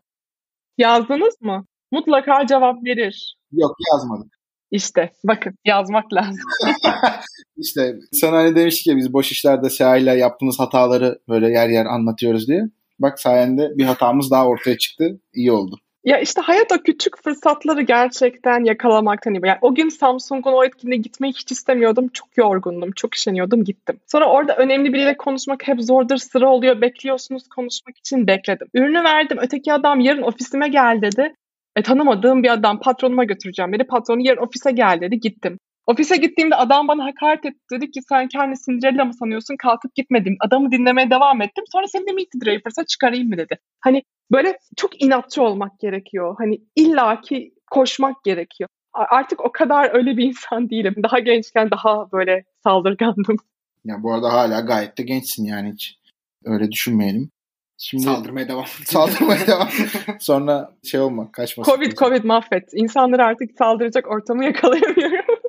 [0.77, 1.65] Yazdınız mı?
[1.91, 3.37] Mutlaka cevap verir.
[3.51, 4.33] Yok yazmadık.
[4.71, 6.43] İşte bakın yazmak lazım.
[7.57, 12.47] İşte sen hani demiştik ya biz boş işlerde Seha'yla yaptığımız hataları böyle yer yer anlatıyoruz
[12.47, 12.63] diye.
[12.99, 15.21] Bak sayende bir hatamız daha ortaya çıktı.
[15.33, 15.79] İyi oldu.
[16.03, 19.41] Ya işte hayat o küçük fırsatları gerçekten yakalamaktan iyi.
[19.43, 22.07] Yani o gün Samsung'un o etkinliğe gitmeyi hiç istemiyordum.
[22.07, 23.99] Çok yorgundum, çok işeniyordum, gittim.
[24.07, 26.81] Sonra orada önemli biriyle konuşmak hep zordur, sıra oluyor.
[26.81, 28.67] Bekliyorsunuz konuşmak için bekledim.
[28.73, 29.37] Ürünü verdim.
[29.41, 31.33] Öteki adam yarın ofisime gel dedi.
[31.75, 33.83] E, tanımadığım bir adam patronuma götüreceğim dedi.
[33.83, 35.19] Patronu yarın ofise gel dedi.
[35.19, 35.59] Gittim.
[35.87, 37.59] Ofise gittiğimde adam bana hakaret etti.
[37.71, 39.55] Dedi ki sen kendini Cinderella mı sanıyorsun?
[39.57, 40.37] Kalkıp gitmedim.
[40.39, 41.63] Adamı dinlemeye devam ettim.
[41.71, 43.59] Sonra seni de Meet Drapers'a çıkarayım mı dedi.
[43.79, 46.35] Hani böyle çok inatçı olmak gerekiyor.
[46.37, 48.69] Hani illaki koşmak gerekiyor.
[48.93, 50.95] Artık o kadar öyle bir insan değilim.
[51.03, 53.37] Daha gençken daha böyle saldırgandım.
[53.85, 55.97] Ya bu arada hala gayet de gençsin yani hiç.
[56.45, 57.31] Öyle düşünmeyelim.
[57.77, 58.65] Şimdi saldırmaya devam.
[58.85, 59.67] Saldırmaya devam.
[60.19, 61.63] Sonra şey olma, kaçma.
[61.63, 62.69] Covid Covid mahvet.
[62.73, 65.40] İnsanları artık saldıracak ortamı yakalayamıyorum.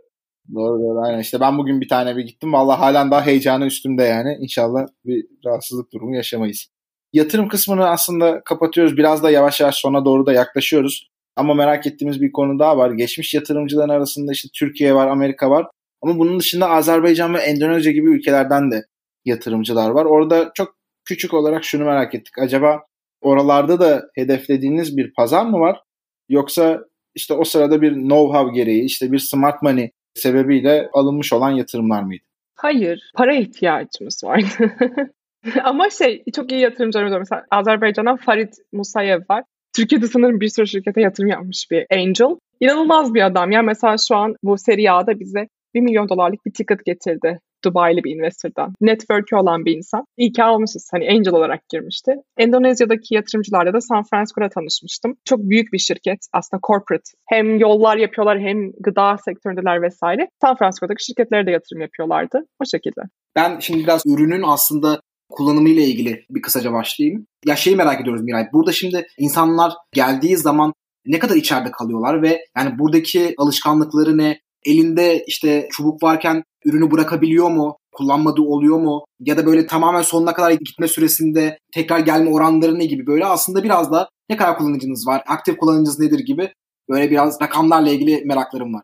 [0.54, 2.52] Doğru doğru aynen işte ben bugün bir tane bir gittim.
[2.52, 4.36] Valla halen daha heyecanı üstümde yani.
[4.40, 6.66] İnşallah bir rahatsızlık durumu yaşamayız.
[7.12, 8.96] Yatırım kısmını aslında kapatıyoruz.
[8.96, 11.08] Biraz da yavaş yavaş sona doğru da yaklaşıyoruz.
[11.36, 12.90] Ama merak ettiğimiz bir konu daha var.
[12.90, 15.66] Geçmiş yatırımcıların arasında işte Türkiye var, Amerika var.
[16.02, 18.84] Ama bunun dışında Azerbaycan ve Endonezya gibi ülkelerden de
[19.24, 20.04] yatırımcılar var.
[20.04, 22.38] Orada çok küçük olarak şunu merak ettik.
[22.38, 22.82] Acaba
[23.20, 25.80] oralarda da hedeflediğiniz bir pazar mı var?
[26.28, 26.80] Yoksa
[27.14, 32.24] işte o sırada bir know-how gereği, işte bir smart money sebebiyle alınmış olan yatırımlar mıydı?
[32.54, 34.76] Hayır, para ihtiyacımız vardı.
[35.64, 37.18] Ama şey çok iyi yatırımcılarımız var.
[37.18, 39.44] Mesela Azerbaycan'dan Farid Musayev var.
[39.76, 42.36] Türkiye'de sanırım bir sürü şirkete yatırım yapmış bir angel.
[42.60, 43.50] İnanılmaz bir adam.
[43.50, 48.04] Yani mesela şu an bu seri A'da bize 1 milyon dolarlık bir ticket getirdi Dubai'li
[48.04, 48.74] bir investor'dan.
[48.80, 50.04] Network'ü olan bir insan.
[50.16, 50.88] İyi ki almışız.
[50.92, 52.12] Hani angel olarak girmişti.
[52.38, 55.14] Endonezya'daki yatırımcılarla da San Francisco'da tanışmıştım.
[55.24, 56.18] Çok büyük bir şirket.
[56.32, 57.10] Aslında corporate.
[57.28, 60.28] Hem yollar yapıyorlar hem gıda sektöründeler vesaire.
[60.40, 62.46] San Francisco'daki şirketlere de yatırım yapıyorlardı.
[62.62, 63.00] O şekilde.
[63.36, 65.00] Ben şimdi biraz ürünün aslında
[65.30, 67.26] kullanımıyla ilgili bir kısaca başlayayım.
[67.46, 68.46] Ya şeyi merak ediyoruz Miray.
[68.52, 70.72] Burada şimdi insanlar geldiği zaman
[71.06, 74.40] ne kadar içeride kalıyorlar ve yani buradaki alışkanlıkları ne?
[74.66, 77.76] Elinde işte çubuk varken ürünü bırakabiliyor mu?
[77.92, 79.04] kullanmadığı oluyor mu?
[79.20, 83.06] Ya da böyle tamamen sonuna kadar gitme süresinde tekrar gelme oranları ne gibi?
[83.06, 86.52] Böyle aslında biraz da ne kadar kullanıcınız var, aktif kullanıcınız nedir gibi
[86.88, 88.82] böyle biraz rakamlarla ilgili meraklarım var.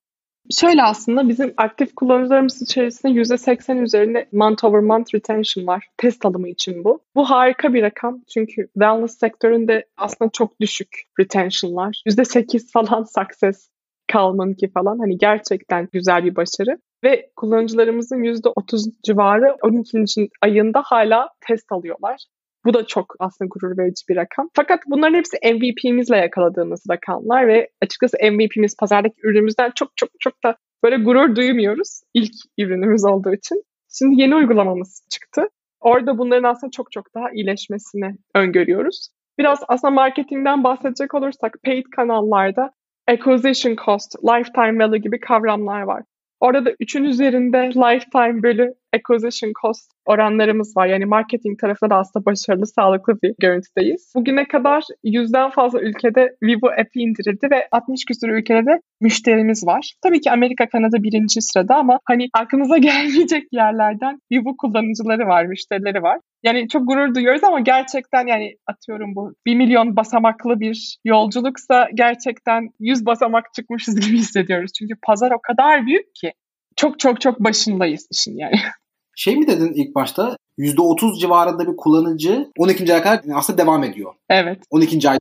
[0.60, 5.86] Şöyle aslında bizim aktif kullanıcılarımız içerisinde %80 üzerinde month over month retention var.
[5.96, 7.00] Test alımı için bu.
[7.14, 10.88] Bu harika bir rakam çünkü wellness sektöründe aslında çok düşük
[11.20, 12.02] retention'lar.
[12.06, 13.68] %8 falan success
[14.12, 16.78] kalmanın ki falan hani gerçekten güzel bir başarı.
[17.04, 20.28] Ve kullanıcılarımızın %30 civarı 12.
[20.42, 22.24] ayında hala test alıyorlar.
[22.64, 24.48] Bu da çok aslında gurur verici bir rakam.
[24.56, 30.56] Fakat bunların hepsi MVP'mizle yakaladığımız rakamlar ve açıkçası MVP'miz pazardaki ürünümüzden çok çok çok da
[30.84, 33.62] böyle gurur duymuyoruz ilk ürünümüz olduğu için.
[33.98, 35.42] Şimdi yeni uygulamamız çıktı.
[35.80, 39.08] Orada bunların aslında çok çok daha iyileşmesini öngörüyoruz.
[39.38, 42.70] Biraz aslında marketingden bahsedecek olursak paid kanallarda
[43.08, 46.02] acquisition cost, lifetime value gibi kavramlar var.
[46.40, 50.86] Orada da üçün üzerinde lifetime bölü acquisition cost oranlarımız var.
[50.86, 54.12] Yani marketing tarafında da aslında başarılı, sağlıklı bir görüntüdeyiz.
[54.16, 59.94] Bugüne kadar yüzden fazla ülkede Vivo app'i indirildi ve 60 küsur ülkede de müşterimiz var.
[60.02, 66.02] Tabii ki Amerika, Kanada birinci sırada ama hani aklınıza gelmeyecek yerlerden Vivo kullanıcıları var, müşterileri
[66.02, 66.20] var.
[66.42, 72.70] Yani çok gurur duyuyoruz ama gerçekten yani atıyorum bu 1 milyon basamaklı bir yolculuksa gerçekten
[72.80, 74.70] 100 basamak çıkmışız gibi hissediyoruz.
[74.78, 76.32] Çünkü pazar o kadar büyük ki
[76.76, 78.56] çok çok çok başındayız işin yani.
[79.16, 80.36] Şey mi dedin ilk başta?
[80.58, 82.92] %30 civarında bir kullanıcı 12.
[82.92, 84.14] aya kadar aslında devam ediyor.
[84.28, 84.58] Evet.
[84.70, 85.10] 12.
[85.10, 85.18] ay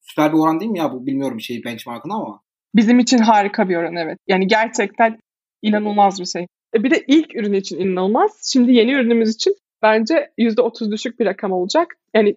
[0.00, 1.06] Süper bir oran değil mi ya bu?
[1.06, 2.40] Bilmiyorum bir şeyi benchmark'ını ama.
[2.74, 4.18] Bizim için harika bir oran evet.
[4.28, 5.18] Yani gerçekten
[5.62, 6.46] inanılmaz bir şey.
[6.76, 8.50] E bir de ilk ürün için inanılmaz.
[8.52, 11.96] Şimdi yeni ürünümüz için bence %30 düşük bir rakam olacak.
[12.14, 12.36] Yani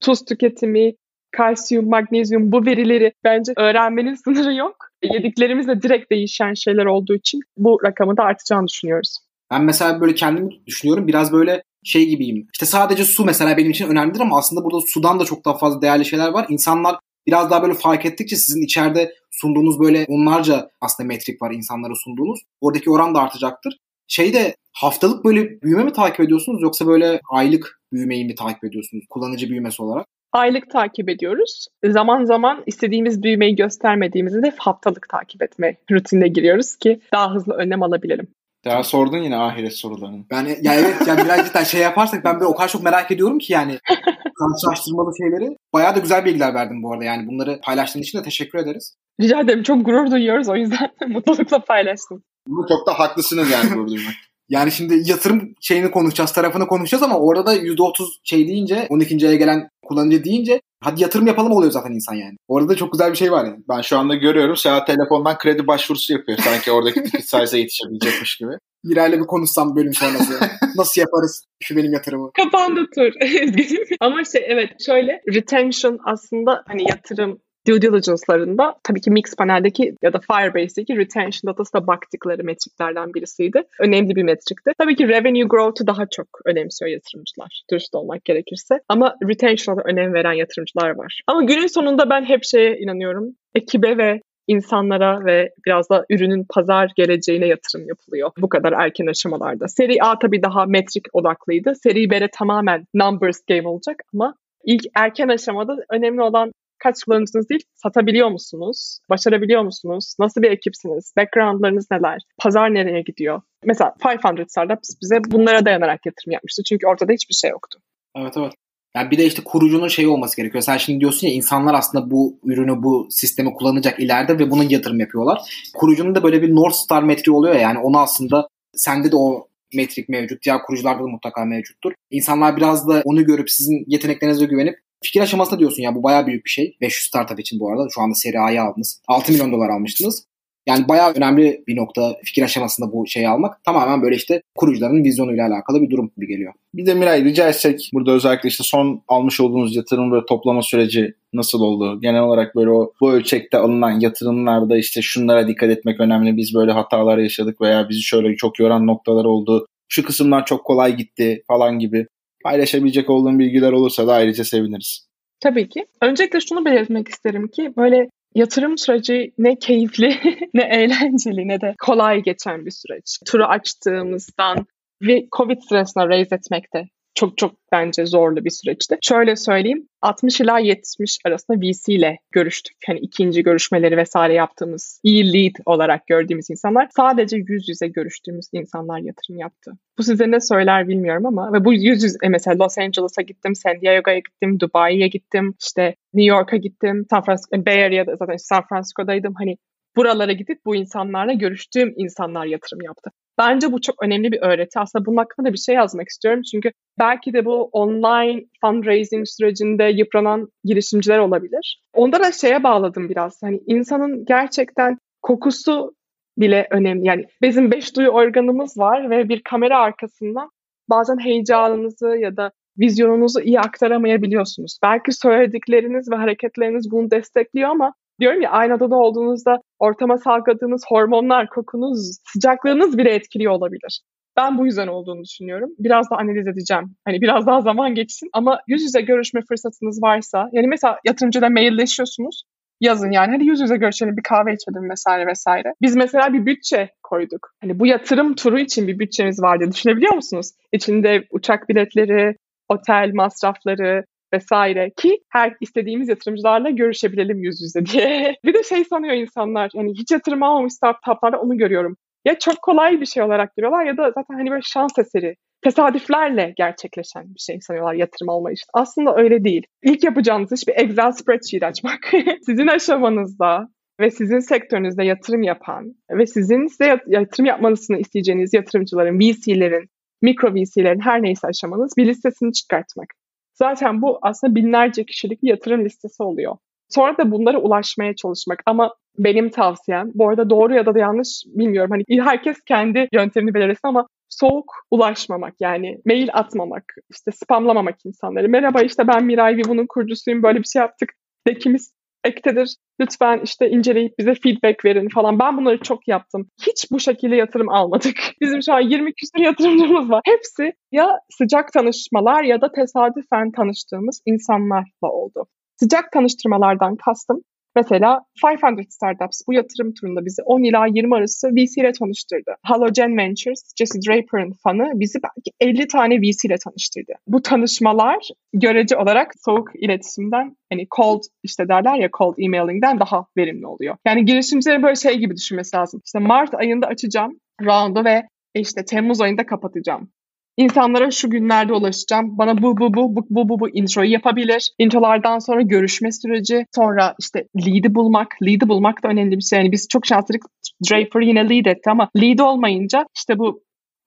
[0.00, 0.94] tuz tüketimi,
[1.36, 4.76] kalsiyum, magnezyum bu verileri bence öğrenmenin sınırı yok.
[5.02, 9.18] Yediklerimizle direkt değişen şeyler olduğu için bu rakamı da artacağını düşünüyoruz.
[9.50, 12.46] Ben mesela böyle kendimi düşünüyorum biraz böyle şey gibiyim.
[12.52, 15.82] İşte sadece su mesela benim için önemlidir ama aslında burada sudan da çok daha fazla
[15.82, 16.46] değerli şeyler var.
[16.48, 21.94] İnsanlar biraz daha böyle fark ettikçe sizin içeride sunduğunuz böyle onlarca aslında metrik var insanlara
[21.94, 22.40] sunduğunuz.
[22.60, 23.78] Oradaki oran da artacaktır.
[24.08, 29.48] Şeyde haftalık böyle büyüme mi takip ediyorsunuz yoksa böyle aylık büyümeyi mi takip ediyorsunuz kullanıcı
[29.50, 30.06] büyümesi olarak?
[30.32, 31.66] Aylık takip ediyoruz.
[31.84, 37.82] Zaman zaman istediğimiz büyümeyi göstermediğimizde de haftalık takip etme rutinine giriyoruz ki daha hızlı önlem
[37.82, 38.28] alabilelim.
[38.64, 40.24] Daha sordun yine ahiret sorularını.
[40.30, 43.38] Ben ya evet ya biraz cidden şey yaparsak ben böyle o kadar çok merak ediyorum
[43.38, 43.78] ki yani
[44.38, 45.56] karşılaştırmalı şeyleri.
[45.72, 48.94] Bayağı da güzel bilgiler verdim bu arada yani bunları paylaştığın için de teşekkür ederiz.
[49.20, 52.22] Rica ederim çok gurur duyuyoruz o yüzden mutlulukla paylaştım.
[52.48, 54.14] Bunu çok da haklısınız yani gurur duymak.
[54.48, 59.28] Yani şimdi yatırım şeyini konuşacağız, tarafını konuşacağız ama orada da %30 şey deyince, 12.
[59.28, 62.36] aya gelen kullanıcı deyince hadi yatırım yapalım oluyor zaten insan yani.
[62.48, 63.58] Orada da çok güzel bir şey var yani.
[63.68, 66.38] Ben şu anda görüyorum Seyahat telefondan kredi başvurusu yapıyor.
[66.38, 68.52] Sanki oradaki ticket size'a yetişebilecekmiş gibi.
[68.84, 70.40] Miray'la bir konuşsam bölüm sonrası.
[70.76, 72.30] Nasıl yaparız şu benim yatırımı?
[72.32, 73.12] Kapandı tur.
[74.00, 80.18] Ama şey evet şöyle retention aslında hani yatırım due diligence'larında tabii ki Mixpanel'deki ya da
[80.18, 83.62] Firebase'deki retention datası da baktıkları metriklerden birisiydi.
[83.80, 84.70] Önemli bir metrikti.
[84.78, 87.62] Tabii ki revenue growth'u daha çok önemsiyor yatırımcılar.
[87.70, 88.74] Dürüst olmak gerekirse.
[88.88, 91.20] Ama retention'a da önem veren yatırımcılar var.
[91.26, 93.36] Ama günün sonunda ben hep şeye inanıyorum.
[93.54, 99.68] Ekibe ve insanlara ve biraz da ürünün pazar geleceğine yatırım yapılıyor bu kadar erken aşamalarda.
[99.68, 101.72] Seri A tabii daha metrik odaklıydı.
[101.82, 104.34] Seri B'de tamamen numbers game olacak ama
[104.64, 108.98] ilk erken aşamada önemli olan kaç kullanıcınız değil, satabiliyor musunuz?
[109.10, 110.14] Başarabiliyor musunuz?
[110.18, 111.12] Nasıl bir ekipsiniz?
[111.16, 112.22] Backgroundlarınız neler?
[112.38, 113.42] Pazar nereye gidiyor?
[113.64, 116.62] Mesela 500 Startups bize bunlara dayanarak yatırım yapmıştı.
[116.62, 117.78] Çünkü ortada hiçbir şey yoktu.
[118.16, 118.52] Evet evet.
[118.96, 120.62] Yani bir de işte kurucunun şeyi olması gerekiyor.
[120.62, 125.00] Sen şimdi diyorsun ya insanlar aslında bu ürünü, bu sistemi kullanacak ileride ve buna yatırım
[125.00, 125.40] yapıyorlar.
[125.74, 129.48] Kurucunun da böyle bir North Star metriği oluyor ya yani onu aslında sende de o
[129.74, 130.44] metrik mevcut.
[130.44, 131.92] Diğer kurucularda da mutlaka mevcuttur.
[132.10, 136.44] İnsanlar biraz da onu görüp sizin yeteneklerinize güvenip fikir aşamasında diyorsun ya bu baya büyük
[136.44, 136.76] bir şey.
[136.80, 137.86] 500 startup için bu arada.
[137.94, 139.00] Şu anda seri A'yı aldınız.
[139.08, 140.26] 6 milyon dolar almıştınız.
[140.66, 143.64] Yani bayağı önemli bir nokta fikir aşamasında bu şeyi almak.
[143.64, 146.52] Tamamen böyle işte kurucuların vizyonuyla alakalı bir durum gibi geliyor.
[146.74, 151.14] Bir de Miray rica etsek burada özellikle işte son almış olduğunuz yatırım ve toplama süreci
[151.32, 152.00] nasıl oldu?
[152.00, 156.36] Genel olarak böyle o bu ölçekte alınan yatırımlarda işte şunlara dikkat etmek önemli.
[156.36, 159.66] Biz böyle hatalar yaşadık veya bizi şöyle çok yoran noktalar oldu.
[159.88, 162.06] Şu kısımlar çok kolay gitti falan gibi
[162.44, 165.08] paylaşabilecek olduğum bilgiler olursa da ayrıca seviniriz.
[165.40, 165.86] Tabii ki.
[166.02, 170.18] Öncelikle şunu belirtmek isterim ki böyle yatırım süreci ne keyifli,
[170.54, 173.18] ne eğlenceli, ne de kolay geçen bir süreç.
[173.26, 174.66] Turu açtığımızdan
[175.02, 178.98] ve Covid sırasında raise etmek de çok çok bence zorlu bir süreçti.
[179.02, 182.76] Şöyle söyleyeyim 60 ila 70 arasında VC ile görüştük.
[182.86, 188.98] Hani ikinci görüşmeleri vesaire yaptığımız iyi lead olarak gördüğümüz insanlar sadece yüz yüze görüştüğümüz insanlar
[188.98, 189.72] yatırım yaptı.
[189.98, 193.80] Bu size ne söyler bilmiyorum ama ve bu yüz yüze mesela Los Angeles'a gittim, San
[193.80, 199.34] Diego'ya gittim, Dubai'ye gittim, işte New York'a gittim, San Francisco, Bay Area'da zaten San Francisco'daydım.
[199.38, 199.56] Hani
[199.96, 203.10] buralara gidip bu insanlarla görüştüğüm insanlar yatırım yaptı.
[203.38, 204.78] Bence bu çok önemli bir öğreti.
[204.78, 206.42] Aslında bunun hakkında bir şey yazmak istiyorum.
[206.50, 211.82] Çünkü belki de bu online fundraising sürecinde yıpranan girişimciler olabilir.
[211.92, 213.42] Onda da şeye bağladım biraz.
[213.42, 215.94] Hani insanın gerçekten kokusu
[216.38, 217.06] bile önemli.
[217.06, 220.48] Yani bizim beş duyu organımız var ve bir kamera arkasında
[220.90, 224.78] bazen heyecanınızı ya da vizyonunuzu iyi aktaramayabiliyorsunuz.
[224.82, 231.48] Belki söyledikleriniz ve hareketleriniz bunu destekliyor ama diyorum ya aynı odada olduğunuzda ortama salgıladığınız hormonlar,
[231.48, 234.00] kokunuz, sıcaklığınız bile etkiliyor olabilir.
[234.36, 235.70] Ben bu yüzden olduğunu düşünüyorum.
[235.78, 236.96] Biraz da analiz edeceğim.
[237.04, 242.44] Hani biraz daha zaman geçsin ama yüz yüze görüşme fırsatınız varsa yani mesela yatırımcıyla mailleşiyorsunuz
[242.80, 245.74] yazın yani hadi yüz yüze görüşelim bir kahve içelim vesaire vesaire.
[245.82, 247.50] Biz mesela bir bütçe koyduk.
[247.60, 249.64] Hani bu yatırım turu için bir bütçemiz vardı.
[249.72, 250.50] Düşünebiliyor musunuz?
[250.72, 252.36] İçinde uçak biletleri,
[252.68, 254.04] otel masrafları,
[254.34, 258.36] vesaire ki her istediğimiz yatırımcılarla görüşebilelim yüz yüze diye.
[258.44, 261.96] bir de şey sanıyor insanlar hani hiç yatırım almamış startuplarda onu görüyorum.
[262.24, 266.54] Ya çok kolay bir şey olarak görüyorlar ya da zaten hani böyle şans eseri tesadüflerle
[266.56, 268.66] gerçekleşen bir şey sanıyorlar yatırım alma işte.
[268.74, 269.66] Aslında öyle değil.
[269.82, 272.12] İlk yapacağınız iş bir Excel spreadsheet açmak.
[272.46, 273.68] sizin aşamanızda
[274.00, 279.88] ve sizin sektörünüzde yatırım yapan ve sizin size yatırım yapmanızını isteyeceğiniz yatırımcıların, VC'lerin,
[280.22, 283.08] mikro VC'lerin her neyse aşamanız bir listesini çıkartmak.
[283.54, 286.56] Zaten bu aslında binlerce kişilik bir yatırım listesi oluyor.
[286.88, 288.62] Sonra da bunlara ulaşmaya çalışmak.
[288.66, 291.90] Ama benim tavsiyem, bu arada doğru ya da yanlış bilmiyorum.
[291.90, 298.48] Hani herkes kendi yöntemini belirlesin ama soğuk ulaşmamak yani mail atmamak, işte spamlamamak insanları.
[298.48, 301.12] Merhaba işte ben Miray bunun kurucusuyum böyle bir şey yaptık.
[301.46, 301.93] Dekimiz
[302.24, 302.76] ektedir.
[303.00, 305.38] Lütfen işte inceleyip bize feedback verin falan.
[305.38, 306.50] Ben bunları çok yaptım.
[306.66, 308.16] Hiç bu şekilde yatırım almadık.
[308.40, 310.22] Bizim şu an 20 küsur yatırımcımız var.
[310.24, 315.46] Hepsi ya sıcak tanışmalar ya da tesadüfen tanıştığımız insanlarla oldu.
[315.76, 317.42] Sıcak tanıştırmalardan kastım
[317.76, 322.54] Mesela 500 Startups bu yatırım turunda bizi 10 ila 20 arası VC ile tanıştırdı.
[322.62, 327.12] Halogen Ventures, Jesse Draper'ın fanı bizi belki 50 tane VC ile tanıştırdı.
[327.26, 333.66] Bu tanışmalar görece olarak soğuk iletişimden hani cold işte derler ya cold emailing'den daha verimli
[333.66, 333.96] oluyor.
[334.06, 336.00] Yani girişimcilerin böyle şey gibi düşünmesi lazım.
[336.04, 338.22] İşte Mart ayında açacağım round'u ve
[338.54, 340.10] işte Temmuz ayında kapatacağım.
[340.56, 342.38] İnsanlara şu günlerde ulaşacağım.
[342.38, 344.70] Bana bu bu bu bu bu bu, bu introyu yapabilir.
[344.78, 348.28] Introlardan sonra görüşme süreci, sonra işte lead'i bulmak.
[348.42, 349.58] Lead'i bulmak da önemli bir şey.
[349.58, 350.44] Yani biz çok şanslıydık.
[350.90, 353.62] Draper yine lead etti ama lead olmayınca işte bu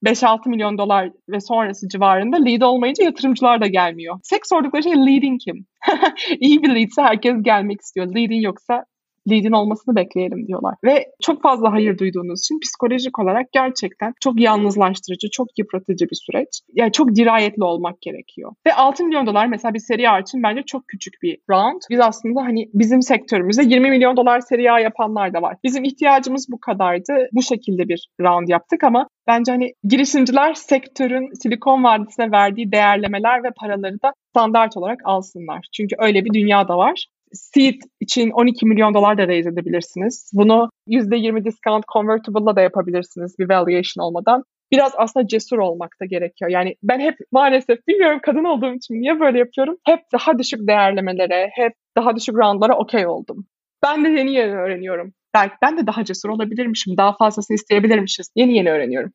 [0.05, 4.19] 5-6 milyon dolar ve sonrası civarında lead olmayınca yatırımcılar da gelmiyor.
[4.29, 5.65] Tek sordukları şey leading kim?
[6.39, 8.07] İyi bir leadse herkes gelmek istiyor.
[8.15, 8.85] Leading yoksa
[9.29, 10.75] lead'in olmasını bekleyelim diyorlar.
[10.83, 16.61] Ve çok fazla hayır duyduğunuz için psikolojik olarak gerçekten çok yalnızlaştırıcı, çok yıpratıcı bir süreç.
[16.73, 18.51] Yani çok dirayetli olmak gerekiyor.
[18.67, 21.81] Ve 6 milyon dolar mesela bir seri A için bence çok küçük bir round.
[21.89, 25.55] Biz aslında hani bizim sektörümüzde 20 milyon dolar seri A yapanlar da var.
[25.63, 27.27] Bizim ihtiyacımız bu kadardı.
[27.31, 33.51] Bu şekilde bir round yaptık ama bence hani girişimciler sektörün Silikon Vadisi'ne verdiği değerlemeler ve
[33.59, 35.67] paraları da standart olarak alsınlar.
[35.73, 37.05] Çünkü öyle bir dünya da var.
[37.37, 40.31] Seed için 12 milyon dolar da raise edebilirsiniz.
[40.33, 44.43] Bunu %20 discount convertible'la da yapabilirsiniz bir valuation olmadan.
[44.71, 46.51] Biraz aslında cesur olmak da gerekiyor.
[46.51, 49.77] Yani ben hep maalesef bilmiyorum kadın olduğum için niye böyle yapıyorum.
[49.85, 53.45] Hep daha düşük değerlemelere, hep daha düşük roundlara okey oldum.
[53.83, 55.13] Ben de yeni yeni öğreniyorum.
[55.33, 56.97] Belki ben de daha cesur olabilirmişim.
[56.97, 58.27] Daha fazlasını isteyebilirmişiz.
[58.35, 59.11] Yeni yeni öğreniyorum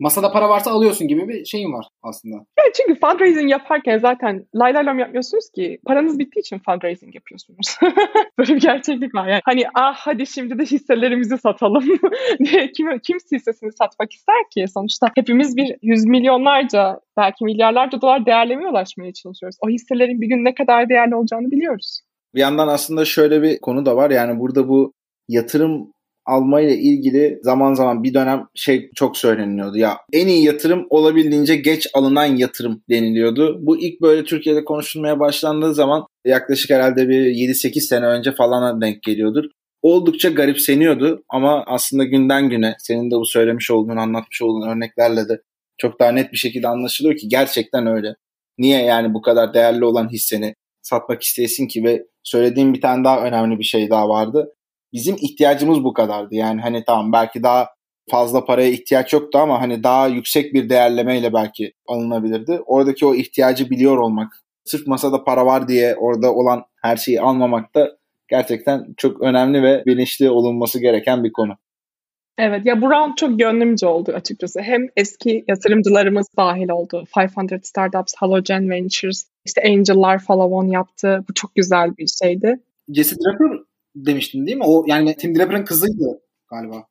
[0.00, 2.36] masada para varsa alıyorsun gibi bir şeyin var aslında.
[2.36, 5.78] Evet çünkü fundraising yaparken zaten lay lay yapmıyorsunuz ki.
[5.86, 7.76] Paranız bittiği için fundraising yapıyorsunuz.
[8.38, 9.28] Böyle bir gerçeklik var.
[9.28, 11.84] Yani hani ah hadi şimdi de hisselerimizi satalım
[12.44, 14.64] diye kim, kim hissesini satmak ister ki?
[14.74, 19.56] Sonuçta hepimiz bir yüz milyonlarca belki milyarlarca dolar değerlemeye ulaşmaya çalışıyoruz.
[19.66, 22.00] O hisselerin bir gün ne kadar değerli olacağını biliyoruz.
[22.34, 24.10] Bir yandan aslında şöyle bir konu da var.
[24.10, 24.92] Yani burada bu
[25.28, 25.92] yatırım
[26.26, 29.78] almayla ilgili zaman zaman bir dönem şey çok söyleniliyordu.
[29.78, 33.58] Ya en iyi yatırım olabildiğince geç alınan yatırım deniliyordu.
[33.60, 39.02] Bu ilk böyle Türkiye'de konuşulmaya başlandığı zaman yaklaşık herhalde bir 7-8 sene önce falana denk
[39.02, 39.44] geliyordur.
[39.82, 45.40] Oldukça garipseniyordu ama aslında günden güne senin de bu söylemiş olduğun, anlatmış olduğun örneklerle de
[45.78, 48.14] çok daha net bir şekilde anlaşılıyor ki gerçekten öyle.
[48.58, 53.24] Niye yani bu kadar değerli olan hisseni satmak isteyesin ki ve söylediğim bir tane daha
[53.24, 54.52] önemli bir şey daha vardı
[54.92, 56.34] bizim ihtiyacımız bu kadardı.
[56.34, 57.68] Yani hani tamam belki daha
[58.10, 62.60] fazla paraya ihtiyaç yoktu ama hani daha yüksek bir değerlemeyle belki alınabilirdi.
[62.66, 64.32] Oradaki o ihtiyacı biliyor olmak,
[64.64, 67.96] sırf masada para var diye orada olan her şeyi almamak da
[68.28, 71.56] gerçekten çok önemli ve bilinçli olunması gereken bir konu.
[72.38, 74.60] Evet ya bu round çok gönlümce oldu açıkçası.
[74.60, 77.04] Hem eski yatırımcılarımız dahil oldu.
[77.16, 81.24] 500 Startups, Halogen Ventures, işte Angel'lar follow on yaptı.
[81.28, 82.60] Bu çok güzel bir şeydi.
[82.88, 83.58] Jesse Draper
[83.94, 84.64] demiştin değil mi?
[84.66, 86.20] O yani Tim Draper'ın kızıydı
[86.50, 86.86] galiba.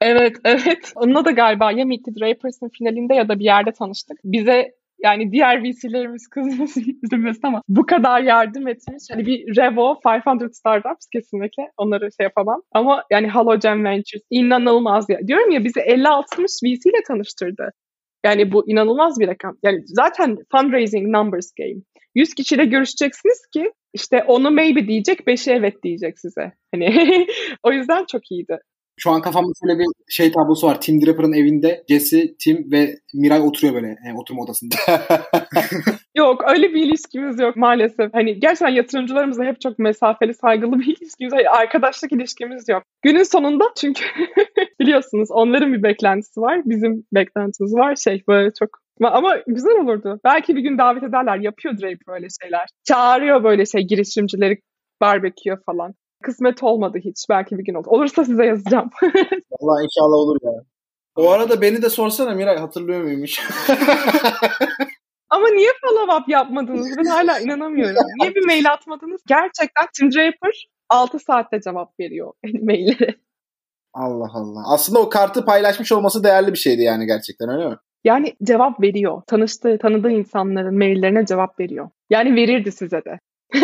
[0.00, 0.92] Evet, evet.
[0.96, 4.18] Onunla da galiba ya the Drapers'ın finalinde ya da bir yerde tanıştık.
[4.24, 4.72] Bize
[5.02, 9.04] yani diğer VC'lerimiz kızmasın üzülmesin ama bu kadar yardım etmiş.
[9.10, 12.62] Hani bir Revo 500 Startups kesinlikle onları şey yapamam.
[12.72, 15.18] Ama yani Halogen Ventures inanılmaz ya.
[15.26, 16.24] Diyorum ya bizi 50-60
[16.64, 17.70] VC ile tanıştırdı.
[18.24, 19.56] Yani bu inanılmaz bir rakam.
[19.62, 21.82] Yani zaten fundraising numbers game.
[22.14, 26.52] 100 kişiyle görüşeceksiniz ki işte onu maybe diyecek, 5'i evet diyecek size.
[26.74, 27.26] Hani
[27.62, 28.58] o yüzden çok iyiydi.
[28.96, 30.80] Şu an kafamda şöyle bir şey tablosu var.
[30.80, 34.74] Tim Draper'ın evinde Jesse, Tim ve Miray oturuyor böyle yani oturma odasında.
[36.16, 38.14] yok öyle bir ilişkimiz yok maalesef.
[38.14, 41.32] Hani gerçekten yatırımcılarımızla hep çok mesafeli, saygılı bir ilişkimiz.
[41.32, 42.82] Hani arkadaşlık ilişkimiz yok.
[43.02, 44.04] Günün sonunda çünkü
[44.80, 46.62] biliyorsunuz onların bir beklentisi var.
[46.64, 47.96] Bizim beklentimiz var.
[47.96, 50.20] Şey böyle çok ama güzel olurdu.
[50.24, 51.36] Belki bir gün davet ederler.
[51.36, 52.68] Yapıyor Draper böyle şeyler.
[52.84, 54.60] Çağırıyor böyle şey girişimcileri
[55.00, 55.94] barbeküye falan.
[56.22, 57.16] Kısmet olmadı hiç.
[57.30, 57.86] Belki bir gün olur.
[57.86, 58.90] Olursa size yazacağım.
[59.60, 60.52] Allah inşallah olur ya.
[61.16, 63.40] O arada beni de sorsana Miray hatırlıyor muymuş?
[65.30, 66.96] Ama niye follow up yapmadınız?
[66.98, 67.96] Ben hala inanamıyorum.
[68.20, 69.20] Niye bir mail atmadınız?
[69.26, 72.32] Gerçekten Tim Draper 6 saatte cevap veriyor
[72.62, 73.14] maillere.
[73.94, 74.62] Allah Allah.
[74.74, 77.76] Aslında o kartı paylaşmış olması değerli bir şeydi yani gerçekten öyle mi?
[78.04, 79.22] Yani cevap veriyor.
[79.26, 81.90] Tanıştığı, tanıdığı insanların maillerine cevap veriyor.
[82.10, 83.18] Yani verirdi size de.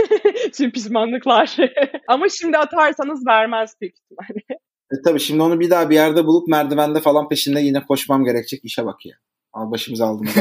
[0.56, 1.56] Şimdi pişmanlıklar.
[2.08, 4.60] Ama şimdi atarsanız vermez büyük ihtimalle.
[4.92, 8.64] E tabii şimdi onu bir daha bir yerde bulup merdivende falan peşinde yine koşmam gerekecek
[8.64, 9.14] işe bak ya.
[9.52, 10.34] Al başımızı aldınız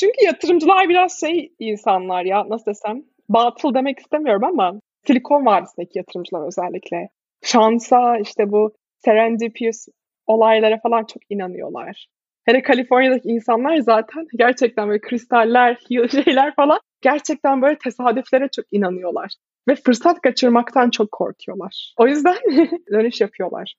[0.00, 6.46] Çünkü yatırımcılar biraz şey insanlar ya nasıl desem batıl demek istemiyorum ama Silikon Vadisi'ndeki yatırımcılar
[6.46, 7.08] özellikle
[7.42, 8.72] şansa işte bu
[9.04, 9.86] serendipitous
[10.26, 12.06] olaylara falan çok inanıyorlar.
[12.44, 15.78] Hele Kaliforniya'daki insanlar zaten gerçekten böyle kristaller,
[16.24, 19.32] şeyler falan gerçekten böyle tesadüflere çok inanıyorlar.
[19.68, 21.94] Ve fırsat kaçırmaktan çok korkuyorlar.
[21.98, 22.36] O yüzden
[22.92, 23.74] dönüş yapıyorlar.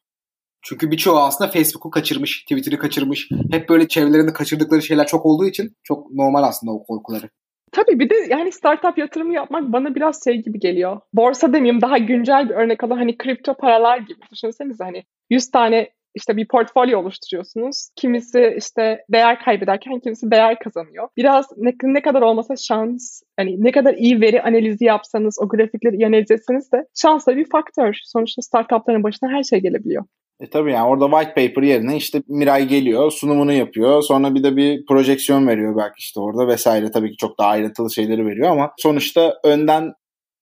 [0.63, 3.29] Çünkü birçoğu aslında Facebook'u kaçırmış, Twitter'ı kaçırmış.
[3.51, 7.29] Hep böyle çevrelerinde kaçırdıkları şeyler çok olduğu için çok normal aslında o korkuları.
[7.71, 10.99] Tabii bir de yani startup yatırımı yapmak bana biraz şey gibi geliyor.
[11.13, 14.19] Borsa demeyeyim daha güncel bir örnek olan hani kripto paralar gibi.
[14.31, 17.89] Düşünsenize hani 100 tane işte bir portfolyo oluşturuyorsunuz.
[17.95, 21.07] Kimisi işte değer kaybederken kimisi değer kazanıyor.
[21.17, 25.95] Biraz ne, ne kadar olmasa şans, hani ne kadar iyi veri analizi yapsanız, o grafikleri
[25.95, 27.97] iyi analiz etseniz de şans da bir faktör.
[28.03, 30.03] Sonuçta startupların başına her şey gelebiliyor.
[30.39, 34.01] E tabii yani orada white paper yerine işte Miray geliyor, sunumunu yapıyor.
[34.01, 36.91] Sonra bir de bir projeksiyon veriyor belki işte orada vesaire.
[36.91, 39.93] Tabii ki çok daha ayrıntılı şeyleri veriyor ama sonuçta önden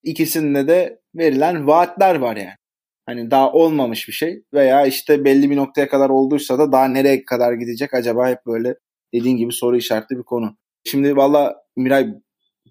[0.02, 2.59] ikisinde de verilen vaatler var yani.
[3.10, 7.24] Hani daha olmamış bir şey veya işte belli bir noktaya kadar olduysa da daha nereye
[7.24, 8.74] kadar gidecek acaba hep böyle
[9.14, 10.56] dediğin gibi soru işaretli bir konu.
[10.84, 12.08] Şimdi valla Miray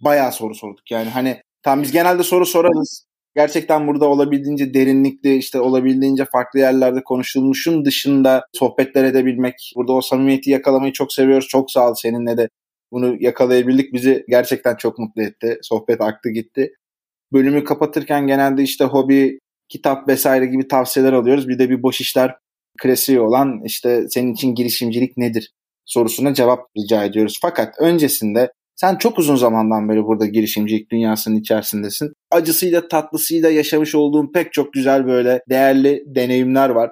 [0.02, 3.06] bayağı soru sorduk yani hani tam biz genelde soru sorarız.
[3.36, 9.74] Gerçekten burada olabildiğince derinlikli işte olabildiğince farklı yerlerde konuşulmuşun dışında sohbetler edebilmek.
[9.76, 11.48] Burada o samimiyeti yakalamayı çok seviyoruz.
[11.48, 12.50] Çok sağ ol seninle de
[12.92, 13.94] bunu yakalayabildik.
[13.94, 15.58] Bizi gerçekten çok mutlu etti.
[15.62, 16.74] Sohbet aktı gitti.
[17.34, 21.48] Bölümü kapatırken genelde işte hobi, kitap vesaire gibi tavsiyeler alıyoruz.
[21.48, 22.36] Bir de bir boş işler
[22.82, 25.54] klasiği olan işte senin için girişimcilik nedir
[25.86, 27.40] sorusuna cevap rica ediyoruz.
[27.42, 32.14] Fakat öncesinde sen çok uzun zamandan beri burada girişimcilik dünyasının içerisindesin.
[32.32, 36.92] Acısıyla tatlısıyla yaşamış olduğun pek çok güzel böyle değerli deneyimler var.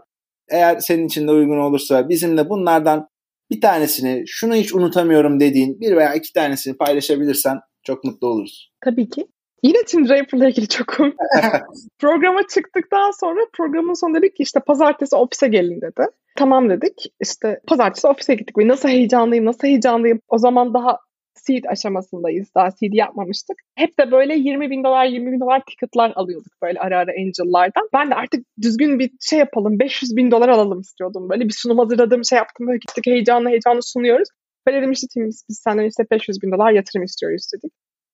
[0.50, 3.08] Eğer senin için de uygun olursa bizimle bunlardan
[3.52, 8.72] bir tanesini şunu hiç unutamıyorum dediğin bir veya iki tanesini paylaşabilirsen çok mutlu oluruz.
[8.86, 9.28] Tabii ki.
[9.64, 11.16] Yine Tim Draper'la ilgili çok komik.
[12.00, 16.08] Programa çıktıktan sonra programın sonunda dedik ki işte pazartesi ofise gelin dedi.
[16.36, 17.14] Tamam dedik.
[17.22, 18.58] İşte pazartesi ofise gittik.
[18.58, 20.20] Nasıl heyecanlıyım, nasıl heyecanlıyım.
[20.28, 20.98] O zaman daha
[21.36, 22.48] seed aşamasındayız.
[22.56, 23.58] Daha seed yapmamıştık.
[23.76, 27.90] Hep de böyle 20 bin dolar, 20 bin dolar ticketlar alıyorduk böyle ara ara angel'lardan.
[27.94, 29.80] Ben de artık düzgün bir şey yapalım.
[29.80, 31.30] 500 bin dolar alalım istiyordum.
[31.30, 32.68] Böyle bir sunum hazırladığım şey yaptım.
[32.68, 34.30] Böyle gittik heyecanla heyecanla sunuyoruz.
[34.68, 37.74] Böyle dedim işte biz, biz senden işte 500 bin dolar yatırım istiyoruz dedik.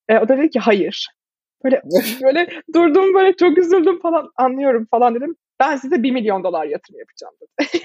[0.10, 1.08] E, o da dedi ki hayır.
[1.64, 1.82] Böyle
[2.24, 5.36] böyle durdum böyle çok üzüldüm falan anlıyorum falan dedim.
[5.59, 7.84] Ben size 1 milyon dolar yatırım yapacağım dedi.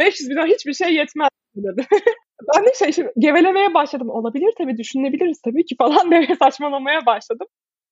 [0.00, 1.86] 500 milyon hiçbir şey yetmez dedi.
[2.56, 4.10] ben de şey şimdi gevelemeye başladım.
[4.10, 7.46] Olabilir tabii düşünebiliriz tabii ki falan diye saçmalamaya başladım.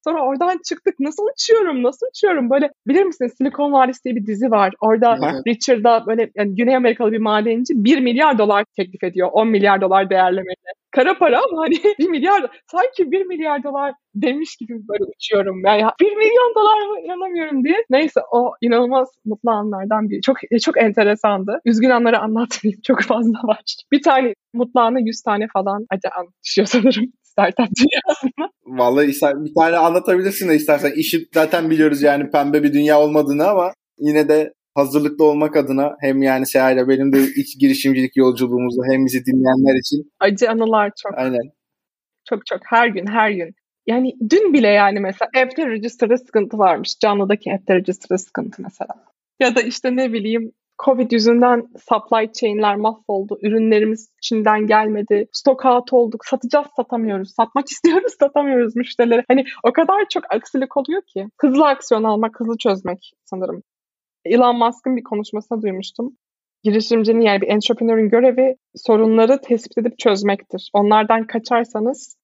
[0.04, 1.00] Sonra oradan çıktık.
[1.00, 1.82] Nasıl uçuyorum?
[1.82, 2.50] Nasıl uçuyorum?
[2.50, 4.74] Böyle bilir misiniz Silikon Vadisi diye bir dizi var.
[4.80, 5.46] Orada Evet.
[5.46, 9.28] Richard'a böyle yani Güney Amerikalı bir madenci 1 milyar dolar teklif ediyor.
[9.32, 10.54] 10 milyar dolar değerlemeyle.
[10.90, 15.62] Kara para ama hani 1 milyar sanki 1 milyar dolar demiş gibi böyle uçuyorum.
[15.66, 17.76] Yani 1 milyon dolar mı inanamıyorum diye.
[17.90, 20.20] Neyse o inanılmaz mutlu anlardan biri.
[20.22, 21.60] Çok çok enteresandı.
[21.64, 22.80] Üzgün anları anlatmayayım.
[22.86, 23.62] Çok fazla var.
[23.92, 27.12] Bir tane mutlu anı 100 tane falan acı an düşüyor sanırım.
[27.38, 28.50] Startup dünyasında.
[28.66, 29.08] Vallahi
[29.44, 30.92] bir tane anlatabilirsin de istersen.
[30.96, 36.22] İşi zaten biliyoruz yani pembe bir dünya olmadığını ama yine de hazırlıklı olmak adına hem
[36.22, 41.18] yani Seha ile benim de iç girişimcilik yolculuğumuzda hem bizi dinleyenler için Acı anılar çok.
[41.18, 41.52] aynen
[42.28, 43.54] Çok çok her gün her gün.
[43.86, 46.98] Yani dün bile yani mesela app'te register'da sıkıntı varmış.
[47.02, 48.94] Canlıdaki app'te register'da sıkıntı mesela.
[49.40, 50.52] Ya da işte ne bileyim
[50.84, 53.38] Covid yüzünden supply chain'ler mahvoldu.
[53.42, 55.28] Ürünlerimiz Çin'den gelmedi.
[55.32, 56.24] Stock out olduk.
[56.24, 57.34] Satacağız satamıyoruz.
[57.34, 59.24] Satmak istiyoruz satamıyoruz müşterilere.
[59.28, 61.26] Hani o kadar çok aksilik oluyor ki.
[61.40, 63.62] Hızlı aksiyon almak, hızlı çözmek sanırım.
[64.24, 66.16] Elon Musk'ın bir konuşmasını duymuştum.
[66.62, 70.70] Girişimcinin yani bir entrepreneur'ın görevi sorunları tespit edip çözmektir.
[70.72, 72.16] Onlardan kaçarsanız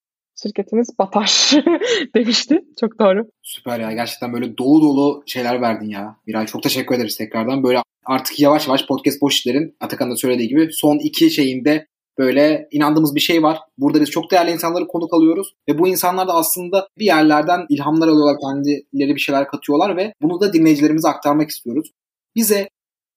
[0.42, 1.50] şirketiniz batar
[2.14, 2.64] demişti.
[2.80, 3.30] Çok doğru.
[3.42, 3.92] Süper ya.
[3.92, 6.16] Gerçekten böyle dolu dolu şeyler verdin ya.
[6.26, 7.62] Miray çok teşekkür ederiz tekrardan.
[7.62, 11.86] Böyle artık yavaş yavaş podcast boş işlerin Atakan'ın da söylediği gibi son iki şeyinde
[12.18, 13.58] böyle inandığımız bir şey var.
[13.78, 18.08] Burada biz çok değerli insanları konuk alıyoruz ve bu insanlar da aslında bir yerlerden ilhamlar
[18.08, 21.90] alıyorlar, kendileri bir şeyler katıyorlar ve bunu da dinleyicilerimize aktarmak istiyoruz.
[22.36, 22.68] Bize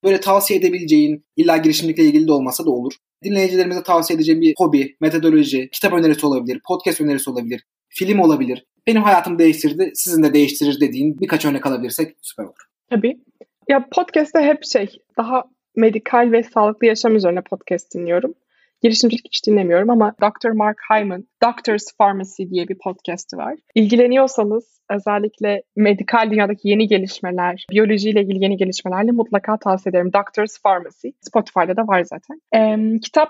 [0.04, 2.94] böyle tavsiye edebileceğin, illa girişimcilikle ilgili de olmasa da olur.
[3.24, 8.66] Dinleyicilerimize tavsiye edeceğim bir hobi, metodoloji, kitap önerisi olabilir, podcast önerisi olabilir, film olabilir.
[8.88, 12.68] Benim hayatımı değiştirdi, sizin de değiştirir dediğin birkaç örnek alabilirsek süper olur.
[12.90, 13.18] Tabii.
[13.68, 14.88] Ya podcast'te hep şey,
[15.18, 15.44] daha
[15.76, 18.34] medikal ve sağlıklı yaşam üzerine podcast dinliyorum.
[18.82, 20.50] Girişimcilik hiç dinlemiyorum ama Dr.
[20.50, 23.56] Mark Hyman, Doctor's Pharmacy diye bir podcast'i var.
[23.76, 30.14] İlgileniyorsanız özellikle medikal dünyadaki yeni gelişmeler, biyolojiyle ilgili yeni gelişmelerle mutlaka tavsiye ederim.
[30.14, 31.08] Doctor's Pharmacy.
[31.22, 32.42] Spotify'da da var zaten.
[32.56, 33.30] Ee, kitap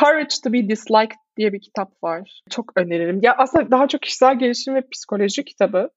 [0.00, 2.42] Courage to be Disliked diye bir kitap var.
[2.50, 3.20] Çok öneririm.
[3.22, 5.90] Ya aslında daha çok kişisel gelişim ve psikoloji kitabı.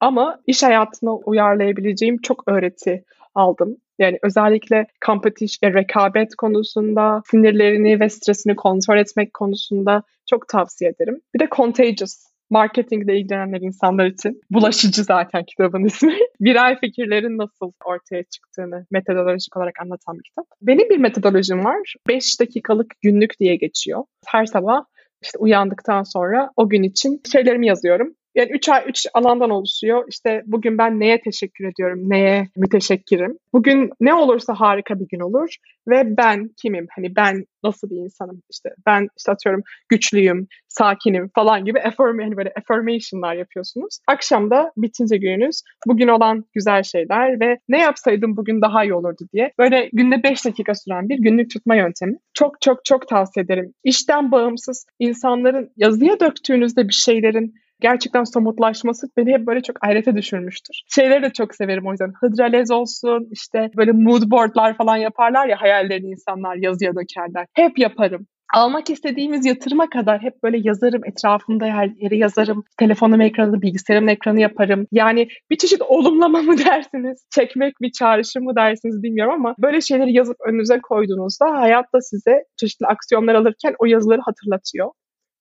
[0.00, 3.76] Ama iş hayatına uyarlayabileceğim çok öğreti aldım.
[3.98, 11.20] Yani özellikle competition, rekabet konusunda, sinirlerini ve stresini kontrol etmek konusunda çok tavsiye ederim.
[11.34, 14.40] Bir de Contagious, marketingle ilgilenenler insanlar için.
[14.50, 16.14] Bulaşıcı zaten kitabın ismi.
[16.40, 20.46] Viral fikirlerin nasıl ortaya çıktığını metodolojik olarak anlatan bir kitap.
[20.62, 21.94] Benim bir metodolojim var.
[22.08, 24.04] 5 dakikalık günlük diye geçiyor.
[24.26, 24.84] Her sabah
[25.22, 28.14] işte uyandıktan sonra o gün için şeylerimi yazıyorum.
[28.38, 30.04] Yani üç, ay, üç alandan oluşuyor.
[30.08, 33.38] İşte bugün ben neye teşekkür ediyorum, neye müteşekkirim.
[33.52, 35.56] Bugün ne olursa harika bir gün olur.
[35.88, 36.86] Ve ben kimim?
[36.96, 38.42] Hani ben nasıl bir insanım?
[38.50, 43.98] İşte ben işte atıyorum güçlüyüm, sakinim falan gibi affirm, hani böyle affirmation'lar yapıyorsunuz.
[44.08, 49.24] Akşam da bitince gününüz bugün olan güzel şeyler ve ne yapsaydım bugün daha iyi olurdu
[49.32, 49.52] diye.
[49.58, 52.18] Böyle günde 5 dakika süren bir günlük tutma yöntemi.
[52.34, 53.74] Çok çok çok tavsiye ederim.
[53.84, 60.82] İşten bağımsız insanların yazıya döktüğünüzde bir şeylerin gerçekten somutlaşması beni hep böyle çok hayrete düşürmüştür.
[60.94, 62.12] Şeyleri de çok severim o yüzden.
[62.20, 67.46] Hıdralez olsun, işte böyle mood boardlar falan yaparlar ya hayallerini insanlar yazıya dökerler.
[67.54, 68.26] Hep yaparım.
[68.54, 72.64] Almak istediğimiz yatırıma kadar hep böyle yazarım, etrafımda her yere yazarım.
[72.78, 74.86] Telefonum ekranı, bilgisayarım ekranı yaparım.
[74.92, 80.12] Yani bir çeşit olumlama mı dersiniz, çekmek bir çağrışım mı dersiniz bilmiyorum ama böyle şeyleri
[80.12, 84.90] yazıp önünüze koyduğunuzda hayatta size çeşitli aksiyonlar alırken o yazıları hatırlatıyor.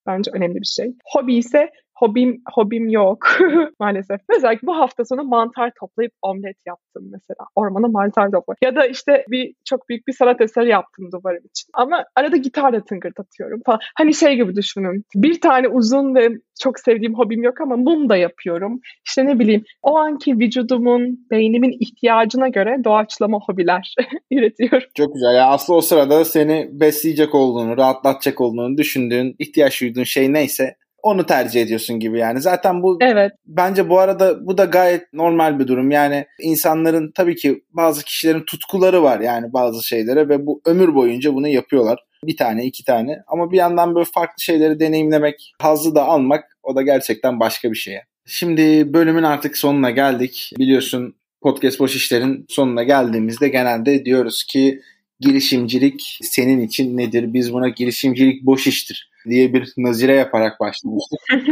[0.08, 0.94] Bence önemli bir şey.
[1.14, 1.70] Hobi ise
[2.00, 3.18] hobim hobim yok
[3.80, 4.22] maalesef.
[4.30, 7.48] Mesela bu hafta sonu mantar toplayıp omlet yaptım mesela.
[7.56, 8.58] Ormana mantar toplayıp.
[8.64, 11.70] Ya da işte bir çok büyük bir sanat eseri yaptım duvarım için.
[11.74, 13.80] Ama arada gitarla tıngırdatıyorum falan.
[13.98, 15.04] Hani şey gibi düşünün.
[15.16, 16.30] Bir tane uzun ve
[16.62, 18.80] çok sevdiğim hobim yok ama mum da yapıyorum.
[19.08, 23.96] İşte ne bileyim o anki vücudumun, beynimin ihtiyacına göre doğaçlama hobiler
[24.32, 24.88] üretiyorum.
[24.98, 25.36] Çok güzel.
[25.36, 30.76] Ya aslında o sırada seni besleyecek olduğunu, rahatlatacak olduğunu düşündüğün, ihtiyaç duyduğun şey neyse
[31.08, 32.42] onu tercih ediyorsun gibi yani.
[32.42, 33.32] Zaten bu Evet.
[33.46, 35.92] bence bu arada bu da gayet normal bir durum.
[35.92, 41.34] Yani insanların tabii ki bazı kişilerin tutkuları var yani bazı şeylere ve bu ömür boyunca
[41.34, 42.00] bunu yapıyorlar.
[42.24, 43.18] Bir tane, iki tane.
[43.28, 47.78] Ama bir yandan böyle farklı şeyleri deneyimlemek, hazzı da almak o da gerçekten başka bir
[47.78, 47.98] şey.
[48.26, 50.52] Şimdi bölümün artık sonuna geldik.
[50.60, 54.82] Biliyorsun Podcast Boş İşler'in sonuna geldiğimizde genelde diyoruz ki
[55.20, 57.34] girişimcilik senin için nedir?
[57.34, 61.20] Biz buna girişimcilik boş iştir diye bir nazire yaparak başlamıştık.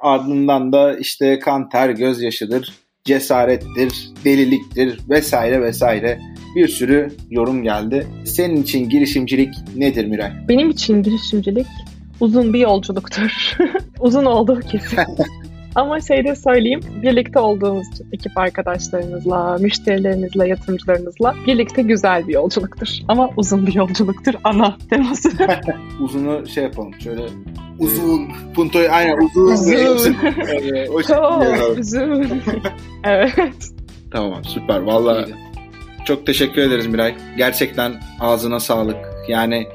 [0.00, 6.20] Ardından da işte kan ter gözyaşıdır, cesarettir, deliliktir vesaire vesaire
[6.56, 8.06] bir sürü yorum geldi.
[8.24, 10.30] Senin için girişimcilik nedir Miray?
[10.48, 11.66] Benim için girişimcilik
[12.20, 13.56] uzun bir yolculuktur.
[14.00, 14.98] uzun olduğu kesin.
[15.76, 22.88] Ama şey de söyleyeyim, birlikte olduğumuz için ekip arkadaşlarınızla, müşterilerinizle, yatırımcılarınızla birlikte güzel bir yolculuktur.
[23.08, 25.30] Ama uzun bir yolculuktur ana teması.
[26.00, 26.94] Uzunu şey yapalım.
[27.00, 27.22] Şöyle
[27.78, 28.28] Uzun.
[28.54, 29.46] puntoyu aynen uzun.
[29.52, 30.16] Uzun.
[30.94, 32.42] O Çok uzun.
[33.04, 33.70] evet.
[34.12, 34.80] Tamam süper.
[34.80, 35.26] Valla
[36.04, 37.14] çok teşekkür ederiz Miray.
[37.36, 38.96] Gerçekten ağzına sağlık.
[39.28, 39.66] Yani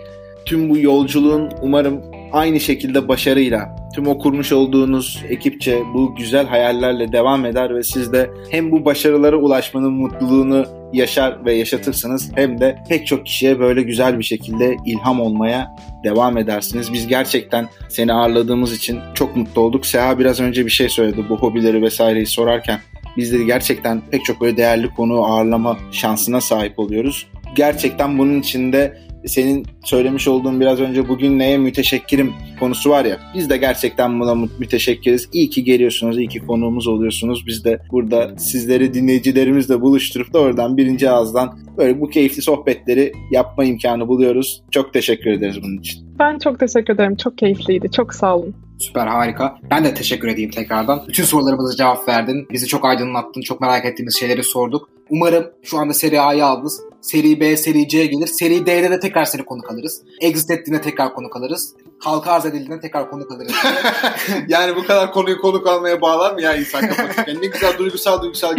[0.45, 2.02] tüm bu yolculuğun umarım
[2.34, 8.13] aynı şekilde başarıyla tüm o kurmuş olduğunuz ekipçe bu güzel hayallerle devam eder ve siz
[8.13, 13.82] de hem bu başarılara ulaşmanın mutluluğunu yaşar ve yaşatırsınız hem de pek çok kişiye böyle
[13.82, 16.93] güzel bir şekilde ilham olmaya devam edersiniz.
[16.93, 19.86] Biz gerçekten seni ağırladığımız için çok mutlu olduk.
[19.86, 22.79] Seha biraz önce bir şey söyledi bu hobileri vesaireyi sorarken.
[23.17, 27.27] Biz de gerçekten pek çok böyle değerli konu ağırlama şansına sahip oluyoruz.
[27.55, 33.17] Gerçekten bunun içinde senin söylemiş olduğun biraz önce bugün neye müteşekkirim konusu var ya.
[33.36, 35.30] Biz de gerçekten buna mü- müteşekkiriz.
[35.34, 37.43] İyi ki geliyorsunuz, iyi ki konuğumuz oluyorsunuz.
[37.47, 43.63] Biz de burada sizleri dinleyicilerimizle buluşturup da oradan birinci ağızdan böyle bu keyifli sohbetleri yapma
[43.65, 44.63] imkanı buluyoruz.
[44.72, 46.15] Çok teşekkür ederiz bunun için.
[46.19, 47.15] Ben çok teşekkür ederim.
[47.15, 47.91] Çok keyifliydi.
[47.91, 48.55] Çok sağ olun.
[48.80, 49.55] Süper harika.
[49.72, 51.01] Ben de teşekkür edeyim tekrardan.
[51.07, 52.47] Bütün sorularımıza cevap verdin.
[52.51, 53.41] Bizi çok aydınlattın.
[53.41, 54.89] Çok merak ettiğimiz şeyleri sorduk.
[55.12, 56.82] Umarım şu anda seri A'yı aldınız.
[57.01, 58.28] Seri B, seri C gelir.
[58.28, 60.01] Seri D'de de tekrar seni konuk alırız.
[60.22, 61.74] Exit ettiğinde tekrar konuk alırız.
[61.99, 63.53] Halka arz edildiğinde tekrar konuk alırız.
[64.47, 67.41] yani bu kadar konuyu konuk almaya bağlar mı ya insan kafası?
[67.41, 68.55] ne güzel duygusal duygusal.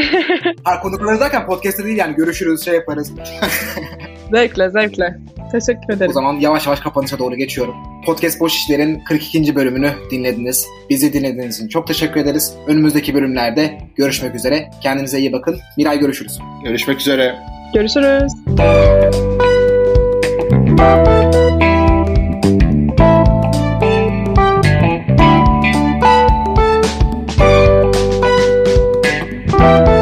[0.65, 3.13] ha, konuk alırız derken podcast'te değil yani görüşürüz şey yaparız.
[4.33, 5.17] Zevkle zevkle.
[5.53, 6.13] Teşekkür O ederim.
[6.13, 7.75] zaman yavaş yavaş kapanışa doğru geçiyorum.
[8.07, 9.55] Podcast Boş İşler'in 42.
[9.55, 10.67] bölümünü dinlediniz.
[10.91, 12.55] Bizi dinlediğiniz için çok teşekkür ederiz.
[12.67, 14.71] Önümüzdeki bölümlerde görüşmek üzere.
[14.83, 15.59] Kendinize iyi bakın.
[15.79, 16.39] Miray görüşürüz.
[16.65, 17.35] Görüşmek üzere.
[17.75, 18.33] Görüşürüz.
[29.59, 30.02] Bubbleworks